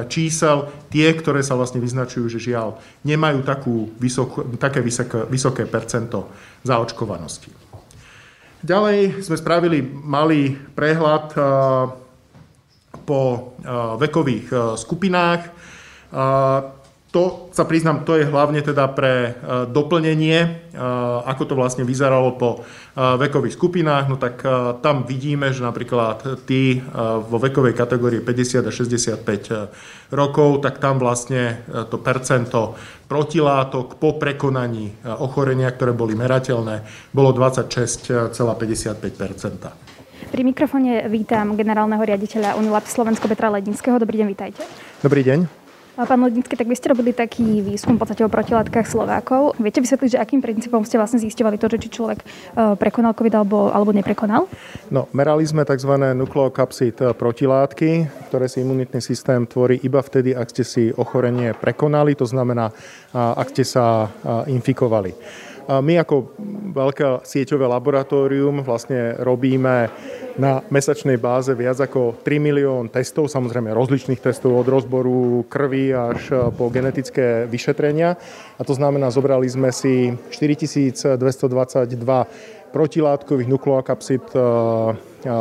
čísel. 0.09 0.71
Tie, 0.89 1.05
ktoré 1.13 1.43
sa 1.45 1.59
vlastne 1.59 1.83
vyznačujú, 1.83 2.33
že 2.33 2.41
žiaľ, 2.41 2.79
nemajú 3.05 3.45
takú 3.45 3.93
vysoko, 4.01 4.47
také 4.57 4.81
vysoké, 4.81 5.27
vysoké 5.29 5.67
percento 5.67 6.33
zaočkovanosti. 6.65 7.62
Ďalej 8.63 9.27
sme 9.27 9.35
spravili 9.35 9.83
malý 9.83 10.55
prehľad 10.55 11.27
e, 11.35 11.41
po 13.03 13.51
vekových 13.99 14.79
skupinách. 14.79 15.43
To 17.13 17.53
sa 17.53 17.69
priznám, 17.69 18.09
to 18.09 18.17
je 18.17 18.25
hlavne 18.25 18.65
teda 18.65 18.89
pre 18.89 19.37
e, 19.37 19.69
doplnenie, 19.69 20.39
e, 20.41 20.49
ako 21.29 21.45
to 21.45 21.53
vlastne 21.53 21.85
vyzeralo 21.85 22.41
po 22.41 22.65
e, 22.65 22.97
vekových 22.97 23.53
skupinách, 23.53 24.09
no 24.09 24.17
tak 24.17 24.41
tam 24.81 25.05
vidíme, 25.05 25.53
že 25.53 25.61
napríklad 25.61 26.41
tí 26.49 26.81
vo 27.29 27.37
vekovej 27.37 27.77
kategórii 27.77 28.25
50 28.25 28.65
a 28.65 28.73
65 28.73 30.09
rokov, 30.09 30.65
tak 30.65 30.81
tam 30.81 30.97
vlastne 30.97 31.61
to 31.93 32.01
percento 32.01 32.81
protilátok 33.07 34.01
po 34.01 34.17
prekonaní 34.17 35.05
ochorenia, 35.21 35.69
ktoré 35.69 35.93
boli 35.93 36.17
merateľné, 36.17 36.81
bolo 37.13 37.37
26,55% 37.37 40.33
Pri 40.33 40.43
mikrofóne 40.43 41.05
vítam 41.13 41.61
generálneho 41.61 42.01
riaditeľa 42.01 42.57
Unilab 42.57 42.89
Slovensko 42.89 43.29
Petra 43.29 43.53
Ledinského. 43.53 44.01
Dobrý 44.01 44.25
deň, 44.25 44.33
vítajte. 44.33 44.65
Dobrý 45.05 45.21
deň. 45.23 45.62
Pán 45.93 46.25
Lednický, 46.25 46.57
tak 46.57 46.65
vy 46.65 46.73
ste 46.73 46.89
robili 46.89 47.13
taký 47.13 47.61
výskum 47.61 48.01
v 48.01 48.01
podstate 48.01 48.25
o 48.25 48.33
protilátkach 48.33 48.89
Slovákov. 48.89 49.61
Viete 49.61 49.85
vysvetliť, 49.85 50.17
že 50.17 50.23
akým 50.25 50.41
princípom 50.41 50.81
ste 50.89 50.97
vlastne 50.97 51.21
zistovali 51.21 51.61
to, 51.61 51.69
že 51.69 51.85
či 51.85 52.01
človek 52.01 52.25
e, 52.25 52.27
prekonal 52.81 53.13
COVID 53.13 53.35
alebo, 53.37 53.69
alebo 53.69 53.93
neprekonal? 53.93 54.49
No, 54.89 55.13
merali 55.13 55.45
sme 55.45 55.69
tzv. 55.69 55.93
nukleokapsid 56.17 57.13
protilátky, 57.21 58.09
ktoré 58.33 58.49
si 58.49 58.65
imunitný 58.65 59.05
systém 59.05 59.45
tvorí 59.45 59.85
iba 59.85 60.01
vtedy, 60.01 60.33
ak 60.33 60.49
ste 60.49 60.65
si 60.65 60.85
ochorenie 60.97 61.53
prekonali, 61.53 62.17
to 62.17 62.25
znamená, 62.25 62.73
ak 63.13 63.53
ste 63.53 63.69
sa 63.69 64.09
infikovali. 64.49 65.13
My 65.69 65.95
ako 66.03 66.35
veľké 66.73 67.23
sieťové 67.23 67.69
laboratórium 67.71 68.67
vlastne 68.67 69.15
robíme 69.21 69.93
na 70.41 70.65
mesačnej 70.73 71.21
báze 71.21 71.53
viac 71.53 71.77
ako 71.77 72.25
3 72.25 72.41
milión 72.41 72.89
testov, 72.89 73.29
samozrejme 73.29 73.77
rozličných 73.77 74.21
testov 74.21 74.65
od 74.65 74.67
rozboru 74.67 75.45
krvi 75.47 75.93
až 75.93 76.51
po 76.57 76.73
genetické 76.73 77.45
vyšetrenia. 77.45 78.17
A 78.57 78.63
to 78.65 78.73
znamená, 78.73 79.13
zobrali 79.13 79.45
sme 79.45 79.69
si 79.69 80.17
4222 80.33 82.73
protilátkových 82.73 83.49
nukleokapsid 83.53 84.25
eh, 84.33 84.41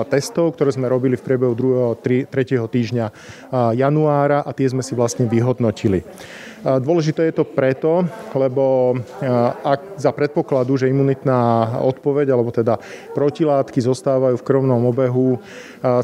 testov, 0.07 0.53
ktoré 0.55 0.71
sme 0.71 0.87
robili 0.87 1.17
v 1.17 1.25
priebehu 1.25 1.53
2. 1.57 2.29
3. 2.29 2.29
týždňa 2.69 3.05
januára 3.73 4.45
a 4.45 4.51
tie 4.53 4.69
sme 4.69 4.85
si 4.85 4.93
vlastne 4.93 5.25
vyhodnotili. 5.25 6.05
Dôležité 6.61 7.25
je 7.25 7.41
to 7.41 7.45
preto, 7.57 8.05
lebo 8.37 8.93
ak 9.65 9.97
za 9.97 10.13
predpokladu, 10.13 10.77
že 10.77 10.93
imunitná 10.93 11.73
odpoveď, 11.81 12.37
alebo 12.37 12.53
teda 12.53 12.77
protilátky 13.17 13.81
zostávajú 13.81 14.37
v 14.37 14.45
krvnom 14.45 14.85
obehu 14.85 15.41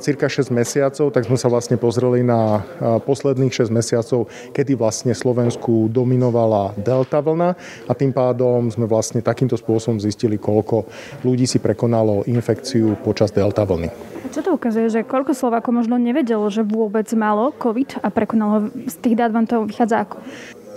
cirka 0.02 0.26
6 0.26 0.50
mesiacov, 0.50 1.14
tak 1.14 1.30
sme 1.30 1.38
sa 1.38 1.46
vlastne 1.54 1.78
pozreli 1.78 2.26
na 2.26 2.66
posledných 2.82 3.54
6 3.54 3.70
mesiacov, 3.70 4.34
kedy 4.50 4.74
vlastne 4.74 5.14
Slovensku 5.14 5.94
dominovala 5.94 6.74
delta 6.74 7.22
vlna 7.22 7.54
a 7.86 7.92
tým 7.94 8.10
pádom 8.10 8.74
sme 8.74 8.90
vlastne 8.90 9.22
takýmto 9.22 9.62
spôsobom 9.62 10.02
zistili, 10.02 10.42
koľko 10.42 10.90
ľudí 11.22 11.46
si 11.46 11.62
prekonalo 11.62 12.26
infekciu 12.26 12.98
počas 13.06 13.30
delta 13.30 13.62
vlny. 13.68 13.90
Čo 14.32 14.44
to 14.44 14.50
ukazuje, 14.56 14.88
že 14.92 15.08
koľko 15.08 15.32
Slovákov 15.36 15.72
možno 15.72 15.96
nevedelo, 16.00 16.48
že 16.52 16.64
vôbec 16.64 17.08
malo 17.16 17.52
COVID 17.56 18.04
a 18.04 18.08
prekonalo 18.12 18.72
z 18.88 18.96
tých 19.00 19.16
dát 19.16 19.32
vám 19.32 19.48
to 19.48 19.68
vychádza 19.68 20.08
ako? 20.08 20.18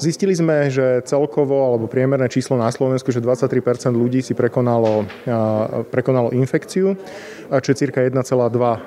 Zistili 0.00 0.32
sme, 0.32 0.72
že 0.72 1.04
celkovo, 1.04 1.60
alebo 1.60 1.84
priemerné 1.84 2.24
číslo 2.32 2.56
na 2.56 2.72
Slovensku, 2.72 3.12
že 3.12 3.20
23% 3.20 3.92
ľudí 3.92 4.24
si 4.24 4.32
prekonalo, 4.32 5.04
prekonalo 5.92 6.32
infekciu, 6.32 6.96
čo 7.50 7.68
je 7.68 7.76
cirka 7.76 8.00
1,2 8.00 8.16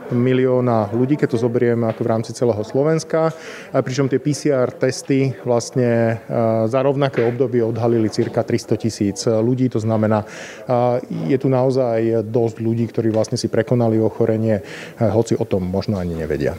milióna 0.09 0.89
ľudí, 0.89 1.13
keď 1.13 1.37
to 1.37 1.37
zoberieme 1.37 1.85
ako 1.85 2.01
v 2.01 2.09
rámci 2.09 2.33
celého 2.33 2.65
Slovenska. 2.65 3.29
Pričom 3.69 4.09
tie 4.09 4.17
PCR 4.17 4.73
testy 4.73 5.37
vlastne 5.45 6.17
za 6.65 6.79
rovnaké 6.81 7.21
obdobie 7.21 7.61
odhalili 7.61 8.09
cirka 8.09 8.41
300 8.41 8.81
tisíc 8.81 9.21
ľudí. 9.29 9.69
To 9.69 9.77
znamená, 9.77 10.25
je 11.29 11.37
tu 11.37 11.45
naozaj 11.45 12.25
dosť 12.25 12.57
ľudí, 12.57 12.89
ktorí 12.89 13.13
vlastne 13.13 13.37
si 13.37 13.53
prekonali 13.53 14.01
ochorenie, 14.01 14.65
hoci 14.97 15.37
o 15.37 15.45
tom 15.45 15.69
možno 15.69 16.01
ani 16.01 16.17
nevedia. 16.17 16.57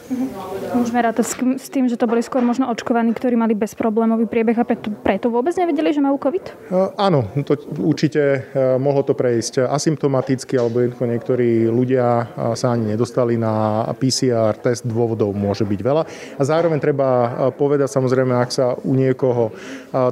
Môžeme 0.78 1.02
rátať 1.02 1.34
s 1.58 1.68
tým, 1.74 1.90
že 1.90 1.98
to 1.98 2.06
boli 2.06 2.22
skôr 2.22 2.44
možno 2.44 2.70
očkovaní, 2.70 3.10
ktorí 3.16 3.34
mali 3.34 3.56
bezproblémový 3.56 4.28
priebeh 4.28 4.43
priebeh 4.44 4.61
a 4.61 4.68
preto, 4.68 4.92
preto 5.00 5.26
vôbec 5.33 5.57
nevedeli, 5.57 5.88
že 5.88 6.04
majú 6.04 6.20
COVID? 6.20 6.68
Áno, 7.00 7.33
to 7.48 7.57
určite 7.80 8.44
mohlo 8.76 9.00
to 9.00 9.16
prejsť 9.16 9.64
asymptomaticky, 9.64 10.61
alebo 10.61 10.85
niektorí 10.85 11.64
ľudia 11.72 12.28
sa 12.52 12.76
ani 12.76 12.92
nedostali 12.92 13.40
na 13.40 13.88
PCR 13.96 14.52
test, 14.61 14.85
dôvodov 14.85 15.33
môže 15.33 15.64
byť 15.64 15.80
veľa. 15.80 16.02
A 16.37 16.42
zároveň 16.44 16.76
treba 16.76 17.09
povedať, 17.57 17.88
samozrejme, 17.88 18.37
ak 18.37 18.52
sa 18.52 18.76
u 18.76 18.92
niekoho 18.92 19.57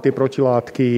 tie 0.01 0.13
protilátky 0.17 0.89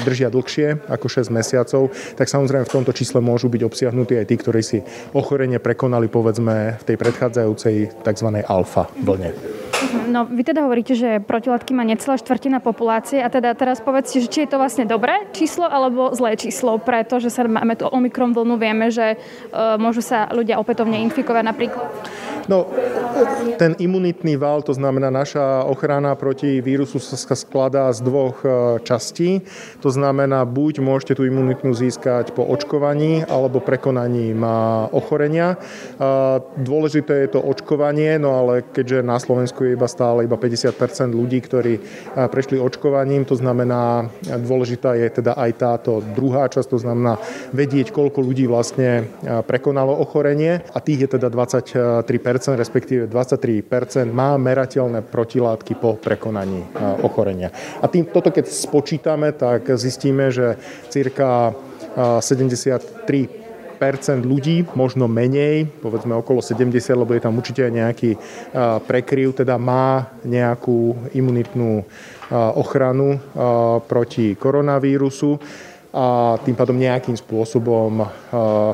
držia 0.00 0.32
dlhšie 0.32 0.88
ako 0.88 1.06
6 1.12 1.28
mesiacov, 1.28 1.92
tak 2.16 2.32
samozrejme 2.32 2.64
v 2.64 2.72
tomto 2.72 2.96
čísle 2.96 3.20
môžu 3.20 3.52
byť 3.52 3.62
obsiahnutí 3.68 4.16
aj 4.16 4.26
tí, 4.32 4.40
ktorí 4.40 4.64
si 4.64 4.78
ochorenie 5.12 5.60
prekonali 5.60 6.08
povedzme 6.08 6.80
v 6.80 6.84
tej 6.88 6.96
predchádzajúcej 6.96 8.00
tzv. 8.00 8.28
alfa 8.48 8.88
vlne. 9.04 9.60
No, 10.08 10.28
vy 10.28 10.42
teda 10.44 10.64
hovoríte, 10.66 10.92
že 10.92 11.22
protilátky 11.24 11.72
má 11.72 11.82
necelá 11.82 12.20
štvrtina 12.20 12.60
populácie 12.60 13.20
a 13.20 13.28
teda 13.32 13.56
teraz 13.56 13.80
povedzte, 13.80 14.20
že 14.20 14.28
či 14.28 14.38
je 14.44 14.50
to 14.52 14.60
vlastne 14.60 14.84
dobré 14.84 15.28
číslo 15.32 15.64
alebo 15.64 16.12
zlé 16.12 16.36
číslo, 16.36 16.76
pretože 16.78 17.32
sa 17.32 17.44
máme 17.48 17.76
tu 17.78 17.88
Omikron 17.88 18.36
vlnu, 18.36 18.56
vieme, 18.60 18.92
že 18.92 19.16
uh, 19.16 19.76
môžu 19.80 20.04
sa 20.04 20.28
ľudia 20.30 20.60
opätovne 20.60 21.00
infikovať 21.08 21.44
napríklad. 21.44 21.88
No, 22.50 22.66
ten 23.58 23.76
imunitný 23.78 24.34
val, 24.40 24.62
to 24.66 24.74
znamená 24.74 25.12
naša 25.12 25.62
ochrana 25.68 26.14
proti 26.18 26.58
vírusu 26.58 26.98
sa 26.98 27.36
skladá 27.36 27.92
z 27.92 28.02
dvoch 28.02 28.42
e, 28.42 28.48
častí. 28.82 29.44
To 29.84 29.90
znamená, 29.92 30.42
buď 30.48 30.82
môžete 30.82 31.20
tú 31.20 31.22
imunitnú 31.28 31.70
získať 31.76 32.34
po 32.34 32.42
očkovaní 32.42 33.22
alebo 33.28 33.62
prekonaním 33.62 34.42
ochorenia. 34.90 35.60
Dôležité 36.58 37.26
je 37.26 37.38
to 37.38 37.40
očkovanie, 37.42 38.18
no 38.18 38.34
ale 38.34 38.66
keďže 38.66 39.04
na 39.04 39.18
Slovensku 39.18 39.64
je 39.66 39.76
iba 39.76 39.86
stále 39.86 40.24
iba 40.26 40.38
50% 40.38 41.12
ľudí, 41.12 41.38
ktorí 41.44 41.74
prešli 42.30 42.58
očkovaním. 42.58 43.26
To 43.28 43.36
znamená, 43.38 44.10
dôležitá 44.22 44.96
je 44.98 45.08
teda 45.22 45.36
aj 45.36 45.50
táto 45.58 46.02
druhá 46.14 46.48
časť, 46.48 46.68
to 46.68 46.78
znamená 46.80 47.18
vedieť, 47.54 47.94
koľko 47.94 48.22
ľudí 48.22 48.48
vlastne 48.48 49.06
prekonalo 49.46 49.94
ochorenie 49.98 50.62
a 50.72 50.78
tých 50.80 51.06
je 51.06 51.08
teda 51.18 51.28
23%, 51.28 52.06
respektíve 52.32 53.08
23% 53.10 54.08
má 54.08 54.36
merateľné 54.40 55.04
protilátky 55.04 55.76
po 55.76 56.00
prekonaní 56.00 56.64
ochorenia. 57.04 57.52
A 57.82 57.88
tým, 57.88 58.08
toto 58.08 58.32
keď 58.32 58.48
spočítame, 58.48 59.32
tak 59.36 59.68
zistíme, 59.76 60.32
že 60.32 60.56
cirka 60.88 61.52
73% 61.98 63.28
ľudí, 64.22 64.62
možno 64.78 65.10
menej, 65.10 65.66
povedzme 65.82 66.14
okolo 66.14 66.38
70, 66.38 66.70
lebo 66.94 67.18
je 67.18 67.22
tam 67.26 67.34
určite 67.34 67.66
nejaký 67.66 68.14
prekryv, 68.86 69.42
teda 69.42 69.58
má 69.58 70.14
nejakú 70.22 71.10
imunitnú 71.12 71.82
ochranu 72.32 73.18
proti 73.90 74.38
koronavírusu 74.38 75.36
a 75.92 76.40
tým 76.40 76.56
pádom 76.56 76.80
nejakým 76.80 77.14
spôsobom 77.20 78.08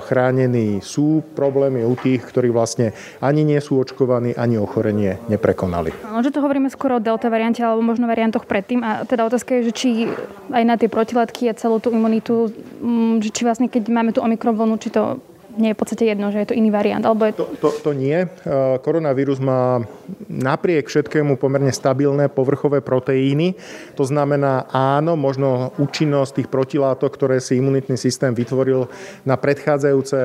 chránení 0.06 0.78
sú. 0.78 1.20
problémy 1.34 1.82
u 1.82 1.98
tých, 1.98 2.22
ktorí 2.22 2.50
vlastne 2.54 2.94
ani 3.18 3.42
nie 3.42 3.58
sú 3.58 3.82
očkovaní, 3.82 4.38
ani 4.38 4.58
ochorenie 4.58 5.18
neprekonali. 5.26 5.90
Možno 6.06 6.30
to 6.30 6.42
hovoríme 6.42 6.70
skoro 6.70 6.98
o 6.98 7.02
delta 7.02 7.26
variante 7.26 7.62
alebo 7.62 7.82
možno 7.82 8.06
variantoch 8.06 8.46
predtým. 8.46 8.86
A 8.86 9.02
teda 9.02 9.26
otázka 9.26 9.58
je, 9.58 9.70
že 9.70 9.72
či 9.74 9.88
aj 10.54 10.62
na 10.62 10.78
tie 10.78 10.86
protilátky 10.86 11.50
a 11.50 11.58
celú 11.58 11.82
tú 11.82 11.90
imunitu, 11.90 12.54
mm, 12.78 13.22
že 13.22 13.30
či 13.34 13.42
vlastne 13.42 13.66
keď 13.66 13.90
máme 13.90 14.14
tú 14.14 14.22
omikron 14.22 14.54
vlnu, 14.54 14.78
či 14.78 14.94
to 14.94 15.18
nie 15.58 15.74
je 15.74 15.76
v 15.76 15.80
podstate 15.82 16.04
jedno, 16.06 16.30
že 16.30 16.38
je 16.38 16.48
to 16.54 16.54
iný 16.54 16.70
variant? 16.70 17.02
Alebo 17.02 17.26
je... 17.26 17.34
to, 17.34 17.50
to, 17.58 17.68
to 17.82 17.90
nie. 17.90 18.30
Koronavírus 18.86 19.42
má 19.42 19.82
napriek 20.28 20.86
všetkému 20.86 21.40
pomerne 21.40 21.72
stabilné 21.74 22.30
povrchové 22.30 22.84
proteíny. 22.84 23.58
To 23.96 24.04
znamená, 24.04 24.68
áno, 24.70 25.16
možno 25.16 25.72
účinnosť 25.80 26.38
tých 26.38 26.48
protilátok, 26.52 27.10
ktoré 27.10 27.42
si 27.42 27.58
imunitný 27.58 27.96
systém 27.98 28.30
vytvoril 28.36 28.86
na 29.24 29.34
predchádzajúce 29.34 30.18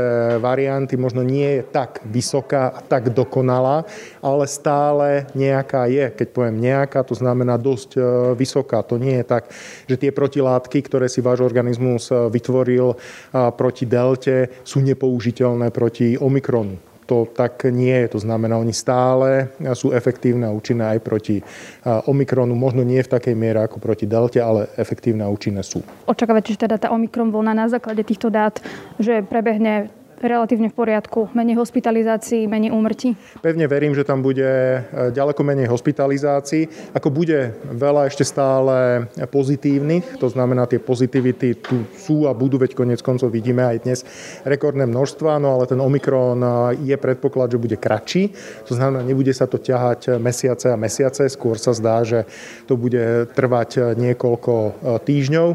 varianty, 0.43 0.99
možno 0.99 1.23
nie 1.23 1.59
je 1.59 1.63
tak 1.65 2.03
vysoká 2.05 2.69
a 2.75 2.79
tak 2.83 3.15
dokonalá, 3.15 3.87
ale 4.19 4.45
stále 4.45 5.25
nejaká 5.33 5.89
je. 5.89 6.11
Keď 6.13 6.27
poviem 6.29 6.61
nejaká, 6.61 7.01
to 7.07 7.17
znamená 7.17 7.57
dosť 7.57 7.89
e, 7.95 7.99
vysoká. 8.37 8.83
To 8.85 8.99
nie 8.99 9.17
je 9.23 9.25
tak, 9.25 9.49
že 9.87 9.95
tie 9.97 10.11
protilátky, 10.13 10.83
ktoré 10.85 11.07
si 11.07 11.23
váš 11.23 11.41
organizmus 11.41 12.11
e, 12.11 12.27
vytvoril 12.27 12.95
proti 13.33 13.87
delte, 13.87 14.51
sú 14.67 14.83
nepoužiteľné 14.83 15.23
použiteľné 15.23 15.71
proti 15.71 16.17
Omikronu. 16.19 16.92
To 17.07 17.27
tak 17.27 17.67
nie 17.67 17.93
je. 18.05 18.15
To 18.15 18.19
znamená, 18.23 18.55
oni 18.55 18.71
stále 18.71 19.51
sú 19.75 19.91
efektívne 19.91 20.47
a 20.47 20.55
účinné 20.55 20.95
aj 20.95 20.99
proti 21.03 21.43
Omikronu. 21.83 22.55
Možno 22.55 22.83
nie 22.83 23.03
v 23.03 23.11
takej 23.11 23.35
miere 23.35 23.63
ako 23.63 23.79
proti 23.79 24.07
Delte, 24.07 24.39
ale 24.39 24.71
efektívne 24.79 25.27
a 25.27 25.31
účinné 25.31 25.63
sú. 25.63 25.83
Očakávate, 26.07 26.55
že 26.55 26.63
teda 26.63 26.79
tá 26.79 26.91
Omikron 26.91 27.31
vlna 27.31 27.53
na 27.55 27.67
základe 27.67 28.03
týchto 28.07 28.31
dát, 28.31 28.59
že 28.99 29.23
prebehne 29.23 29.91
relatívne 30.27 30.71
v 30.71 30.75
poriadku, 30.75 31.31
menej 31.35 31.59
hospitalizácií, 31.59 32.47
menej 32.47 32.71
úmrtí? 32.71 33.15
Pevne 33.43 33.67
verím, 33.67 33.93
že 33.93 34.07
tam 34.07 34.23
bude 34.23 34.43
e, 34.43 34.79
ďaleko 35.11 35.41
menej 35.43 35.67
hospitalizácií. 35.67 36.91
Ako 36.95 37.11
bude 37.11 37.53
veľa 37.69 38.07
ešte 38.07 38.23
stále 38.27 39.07
pozitívnych, 39.29 40.17
to 40.17 40.27
znamená, 40.31 40.65
tie 40.65 40.81
pozitivity 40.81 41.59
tu 41.59 41.85
sú 41.93 42.25
a 42.27 42.33
budú, 42.33 42.57
veď 42.57 42.73
konec 42.73 42.99
koncov 43.03 43.29
vidíme 43.29 43.63
aj 43.63 43.77
dnes 43.83 43.99
rekordné 44.47 44.87
množstva, 44.87 45.39
no 45.39 45.59
ale 45.59 45.69
ten 45.69 45.79
Omikron 45.79 46.39
e, 46.41 46.49
je 46.87 46.95
predpoklad, 46.97 47.53
že 47.53 47.61
bude 47.61 47.77
kratší. 47.77 48.33
To 48.67 48.73
znamená, 48.73 49.03
nebude 49.05 49.31
sa 49.31 49.45
to 49.45 49.59
ťahať 49.59 50.17
mesiace 50.17 50.71
a 50.71 50.79
mesiace, 50.79 51.27
skôr 51.29 51.59
sa 51.59 51.75
zdá, 51.75 52.01
že 52.07 52.25
to 52.65 52.79
bude 52.79 53.29
trvať 53.35 53.95
niekoľko 53.95 54.53
e, 54.53 54.71
týždňov. 55.03 55.47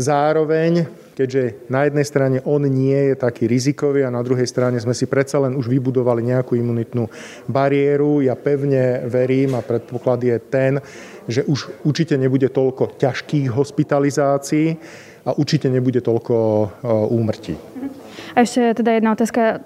Zároveň 0.00 1.03
keďže 1.14 1.70
na 1.70 1.86
jednej 1.86 2.04
strane 2.04 2.38
on 2.44 2.66
nie 2.66 3.14
je 3.14 3.14
taký 3.14 3.46
rizikový 3.46 4.02
a 4.02 4.12
na 4.12 4.20
druhej 4.20 4.44
strane 4.44 4.76
sme 4.82 4.92
si 4.92 5.06
predsa 5.06 5.38
len 5.38 5.54
už 5.54 5.70
vybudovali 5.70 6.26
nejakú 6.26 6.58
imunitnú 6.58 7.06
bariéru. 7.46 8.20
Ja 8.20 8.34
pevne 8.34 9.06
verím 9.06 9.54
a 9.54 9.62
predpoklad 9.62 10.20
je 10.26 10.36
ten, 10.42 10.82
že 11.30 11.46
už 11.46 11.86
určite 11.86 12.18
nebude 12.18 12.50
toľko 12.50 12.98
ťažkých 12.98 13.48
hospitalizácií 13.48 14.76
a 15.24 15.32
určite 15.38 15.72
nebude 15.72 16.04
toľko 16.04 16.36
úmrtí. 17.08 17.56
A 18.34 18.42
ešte 18.42 18.82
teda 18.82 18.98
jedna 18.98 19.14
otázka 19.14 19.62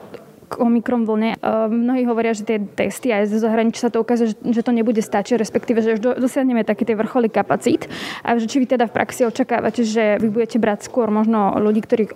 k 0.48 0.56
Omikron 0.56 1.04
vlne. 1.04 1.36
Mnohí 1.68 2.08
hovoria, 2.08 2.32
že 2.32 2.48
tie 2.48 2.58
testy 2.58 3.12
aj 3.12 3.28
zo 3.28 3.38
zahraničia 3.38 3.88
sa 3.88 3.92
to 3.92 4.00
ukazuje, 4.00 4.32
že 4.32 4.64
to 4.64 4.72
nebude 4.72 5.04
stačiť, 5.04 5.36
respektíve, 5.36 5.84
že 5.84 6.00
už 6.00 6.18
dosiahneme 6.18 6.64
také 6.64 6.88
tie 6.88 6.96
vrcholy 6.96 7.28
kapacít. 7.28 7.86
A 8.24 8.40
že 8.40 8.48
či 8.48 8.58
vy 8.58 8.66
teda 8.66 8.88
v 8.88 8.96
praxi 8.96 9.28
očakávate, 9.28 9.84
že 9.84 10.16
vy 10.16 10.32
budete 10.32 10.56
brať 10.56 10.88
skôr 10.88 11.12
možno 11.12 11.60
ľudí, 11.60 11.84
ktorí 11.84 12.08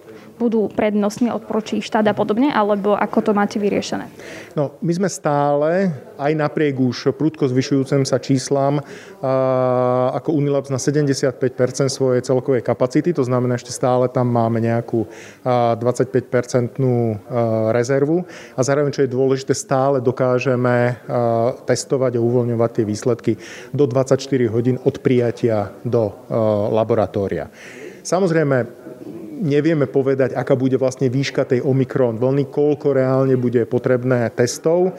budú 0.43 0.67
prednostne 0.67 1.31
odporučí 1.31 1.79
štát 1.79 2.03
a 2.11 2.15
podobne, 2.19 2.51
alebo 2.51 2.99
ako 2.99 3.31
to 3.31 3.31
máte 3.31 3.63
vyriešené? 3.63 4.11
No, 4.59 4.75
my 4.83 4.93
sme 4.99 5.07
stále, 5.07 5.95
aj 6.19 6.33
napriek 6.35 6.83
už 6.83 7.15
prudko 7.15 7.47
zvyšujúcim 7.47 8.03
sa 8.03 8.19
číslam, 8.19 8.83
ako 10.11 10.35
Unilabs 10.35 10.75
na 10.75 10.83
75% 10.83 11.39
svojej 11.87 12.27
celkovej 12.27 12.67
kapacity, 12.67 13.15
to 13.15 13.23
znamená, 13.23 13.55
ešte 13.55 13.71
stále 13.71 14.11
tam 14.11 14.27
máme 14.35 14.59
nejakú 14.59 15.07
25-percentnú 15.47 17.23
rezervu 17.71 18.27
a 18.59 18.61
zároveň, 18.67 18.91
čo 18.91 19.07
je 19.07 19.15
dôležité, 19.15 19.55
stále 19.55 20.03
dokážeme 20.03 20.99
testovať 21.71 22.19
a 22.19 22.25
uvoľňovať 22.25 22.71
tie 22.75 22.85
výsledky 22.89 23.33
do 23.71 23.87
24 23.87 24.19
hodín 24.51 24.81
od 24.83 24.99
prijatia 24.99 25.71
do 25.87 26.11
laboratória. 26.73 27.47
Samozrejme, 28.03 28.82
nevieme 29.43 29.91
povedať, 29.91 30.39
aká 30.39 30.55
bude 30.55 30.79
vlastne 30.79 31.11
výška 31.11 31.45
tej 31.45 31.61
Omikron 31.67 32.17
vlny, 32.17 32.49
koľko 32.49 32.95
reálne 32.95 33.35
bude 33.35 33.67
potrebné 33.67 34.31
testov. 34.33 34.95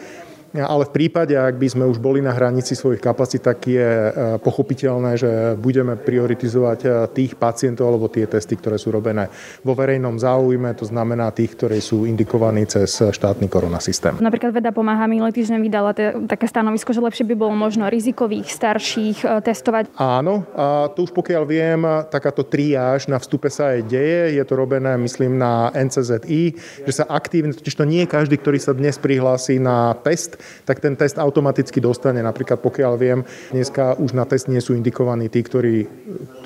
Ale 0.54 0.86
v 0.86 0.94
prípade, 0.94 1.34
ak 1.34 1.58
by 1.58 1.66
sme 1.66 1.86
už 1.90 1.98
boli 1.98 2.22
na 2.22 2.30
hranici 2.30 2.78
svojich 2.78 3.02
kapacít, 3.02 3.42
tak 3.42 3.66
je 3.66 3.82
e, 3.82 4.12
pochopiteľné, 4.38 5.18
že 5.18 5.32
budeme 5.58 5.98
prioritizovať 5.98 6.80
e, 6.86 6.90
tých 7.10 7.34
pacientov 7.34 7.90
alebo 7.90 8.06
tie 8.06 8.30
testy, 8.30 8.54
ktoré 8.54 8.78
sú 8.78 8.94
robené 8.94 9.34
vo 9.66 9.74
verejnom 9.74 10.14
záujme, 10.22 10.78
to 10.78 10.86
znamená 10.86 11.34
tých, 11.34 11.58
ktorí 11.58 11.82
sú 11.82 12.06
indikovaní 12.06 12.70
cez 12.70 12.86
štátny 12.94 13.50
koronasystém. 13.50 14.22
Napríklad 14.22 14.54
veda 14.54 14.70
pomáha 14.70 15.10
minulý 15.10 15.34
týždeň 15.34 15.58
vydala 15.58 15.98
te, 15.98 16.14
také 16.30 16.46
stanovisko, 16.46 16.94
že 16.94 17.02
lepšie 17.02 17.26
by 17.34 17.34
bolo 17.34 17.58
možno 17.58 17.90
rizikových 17.90 18.54
starších 18.54 19.26
e, 19.26 19.42
testovať. 19.42 19.98
Áno, 19.98 20.46
a 20.54 20.86
tu 20.94 21.10
už 21.10 21.18
pokiaľ 21.18 21.44
viem, 21.50 21.82
takáto 22.14 22.46
triáž 22.46 23.10
na 23.10 23.18
vstupe 23.18 23.50
sa 23.50 23.74
aj 23.74 23.90
deje. 23.90 24.38
Je 24.38 24.44
to 24.46 24.54
robené, 24.54 24.94
myslím, 25.02 25.42
na 25.42 25.74
NCZI, 25.74 26.44
že 26.86 26.94
sa 26.94 27.10
aktívne, 27.10 27.58
totiž 27.58 27.74
to 27.74 27.90
nie 27.90 28.06
každý, 28.06 28.38
ktorý 28.38 28.62
sa 28.62 28.78
dnes 28.78 29.02
prihlási 29.02 29.58
na 29.58 29.98
test, 30.06 30.43
tak 30.64 30.80
ten 30.80 30.96
test 30.96 31.20
automaticky 31.20 31.84
dostane. 31.84 32.24
Napríklad 32.24 32.60
pokiaľ 32.64 32.94
viem, 32.96 33.20
dneska 33.52 34.00
už 34.00 34.16
na 34.16 34.24
test 34.24 34.48
nie 34.48 34.60
sú 34.60 34.74
indikovaní 34.74 35.28
tí, 35.28 35.44
ktorí, 35.44 35.88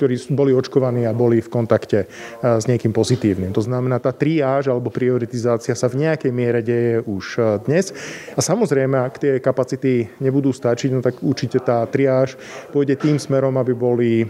ktorí 0.00 0.14
boli 0.34 0.52
očkovaní 0.54 1.06
a 1.06 1.16
boli 1.16 1.40
v 1.40 1.50
kontakte 1.50 2.06
s 2.42 2.64
niekým 2.66 2.90
pozitívnym. 2.94 3.54
To 3.54 3.62
znamená, 3.62 3.98
tá 3.98 4.10
triáž 4.14 4.70
alebo 4.70 4.90
prioritizácia 4.92 5.74
sa 5.74 5.86
v 5.90 6.06
nejakej 6.06 6.32
miere 6.34 6.60
deje 6.62 7.02
už 7.06 7.24
dnes. 7.66 7.90
A 8.34 8.40
samozrejme, 8.42 8.98
ak 8.98 9.14
tie 9.18 9.32
kapacity 9.38 10.10
nebudú 10.22 10.50
stačiť, 10.50 10.90
no 10.92 11.00
tak 11.00 11.22
určite 11.22 11.62
tá 11.62 11.86
triáž 11.86 12.38
pôjde 12.74 12.98
tým 12.98 13.16
smerom, 13.18 13.56
aby 13.56 13.72
boli 13.74 14.26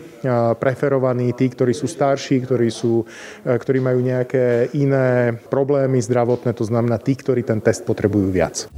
preferovaní 0.60 1.32
tí, 1.34 1.48
ktorí 1.50 1.74
sú 1.74 1.90
starší, 1.90 2.44
ktorí, 2.44 2.68
sú, 2.70 3.02
ktorí 3.44 3.78
majú 3.82 4.00
nejaké 4.00 4.72
iné 4.76 5.36
problémy 5.48 5.98
zdravotné, 5.98 6.54
to 6.54 6.64
znamená 6.64 7.00
tí, 7.02 7.16
ktorí 7.18 7.42
ten 7.42 7.58
test 7.58 7.82
potrebujú 7.82 8.28
viac. 8.30 8.70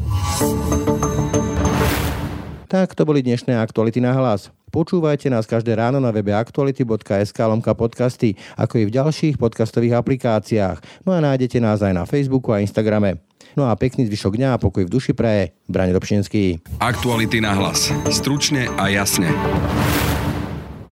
Tak 2.70 2.94
to 2.94 3.02
boli 3.02 3.18
dnešné 3.18 3.58
aktuality 3.58 3.98
na 3.98 4.14
hlas. 4.14 4.46
Počúvajte 4.70 5.26
nás 5.26 5.42
každé 5.42 5.74
ráno 5.74 5.98
na 5.98 6.14
webe 6.14 6.30
aktuality.sk 6.30 7.34
lomka 7.34 7.74
podcasty, 7.74 8.38
ako 8.54 8.78
i 8.78 8.84
v 8.86 8.94
ďalších 8.94 9.42
podcastových 9.42 9.98
aplikáciách. 9.98 10.78
No 11.02 11.10
a 11.10 11.18
nájdete 11.18 11.58
nás 11.58 11.82
aj 11.82 11.90
na 11.90 12.06
Facebooku 12.06 12.54
a 12.54 12.62
Instagrame. 12.62 13.18
No 13.58 13.66
a 13.66 13.74
pekný 13.74 14.06
zvyšok 14.06 14.38
dňa 14.38 14.48
a 14.54 14.62
pokoj 14.62 14.86
v 14.86 14.92
duši 14.94 15.18
praje. 15.18 15.50
Brane 15.66 15.90
Dobšinský. 15.90 16.62
Aktuality 16.78 17.42
na 17.42 17.58
hlas. 17.58 17.90
Stručne 18.06 18.70
a 18.78 18.86
jasne. 18.86 19.34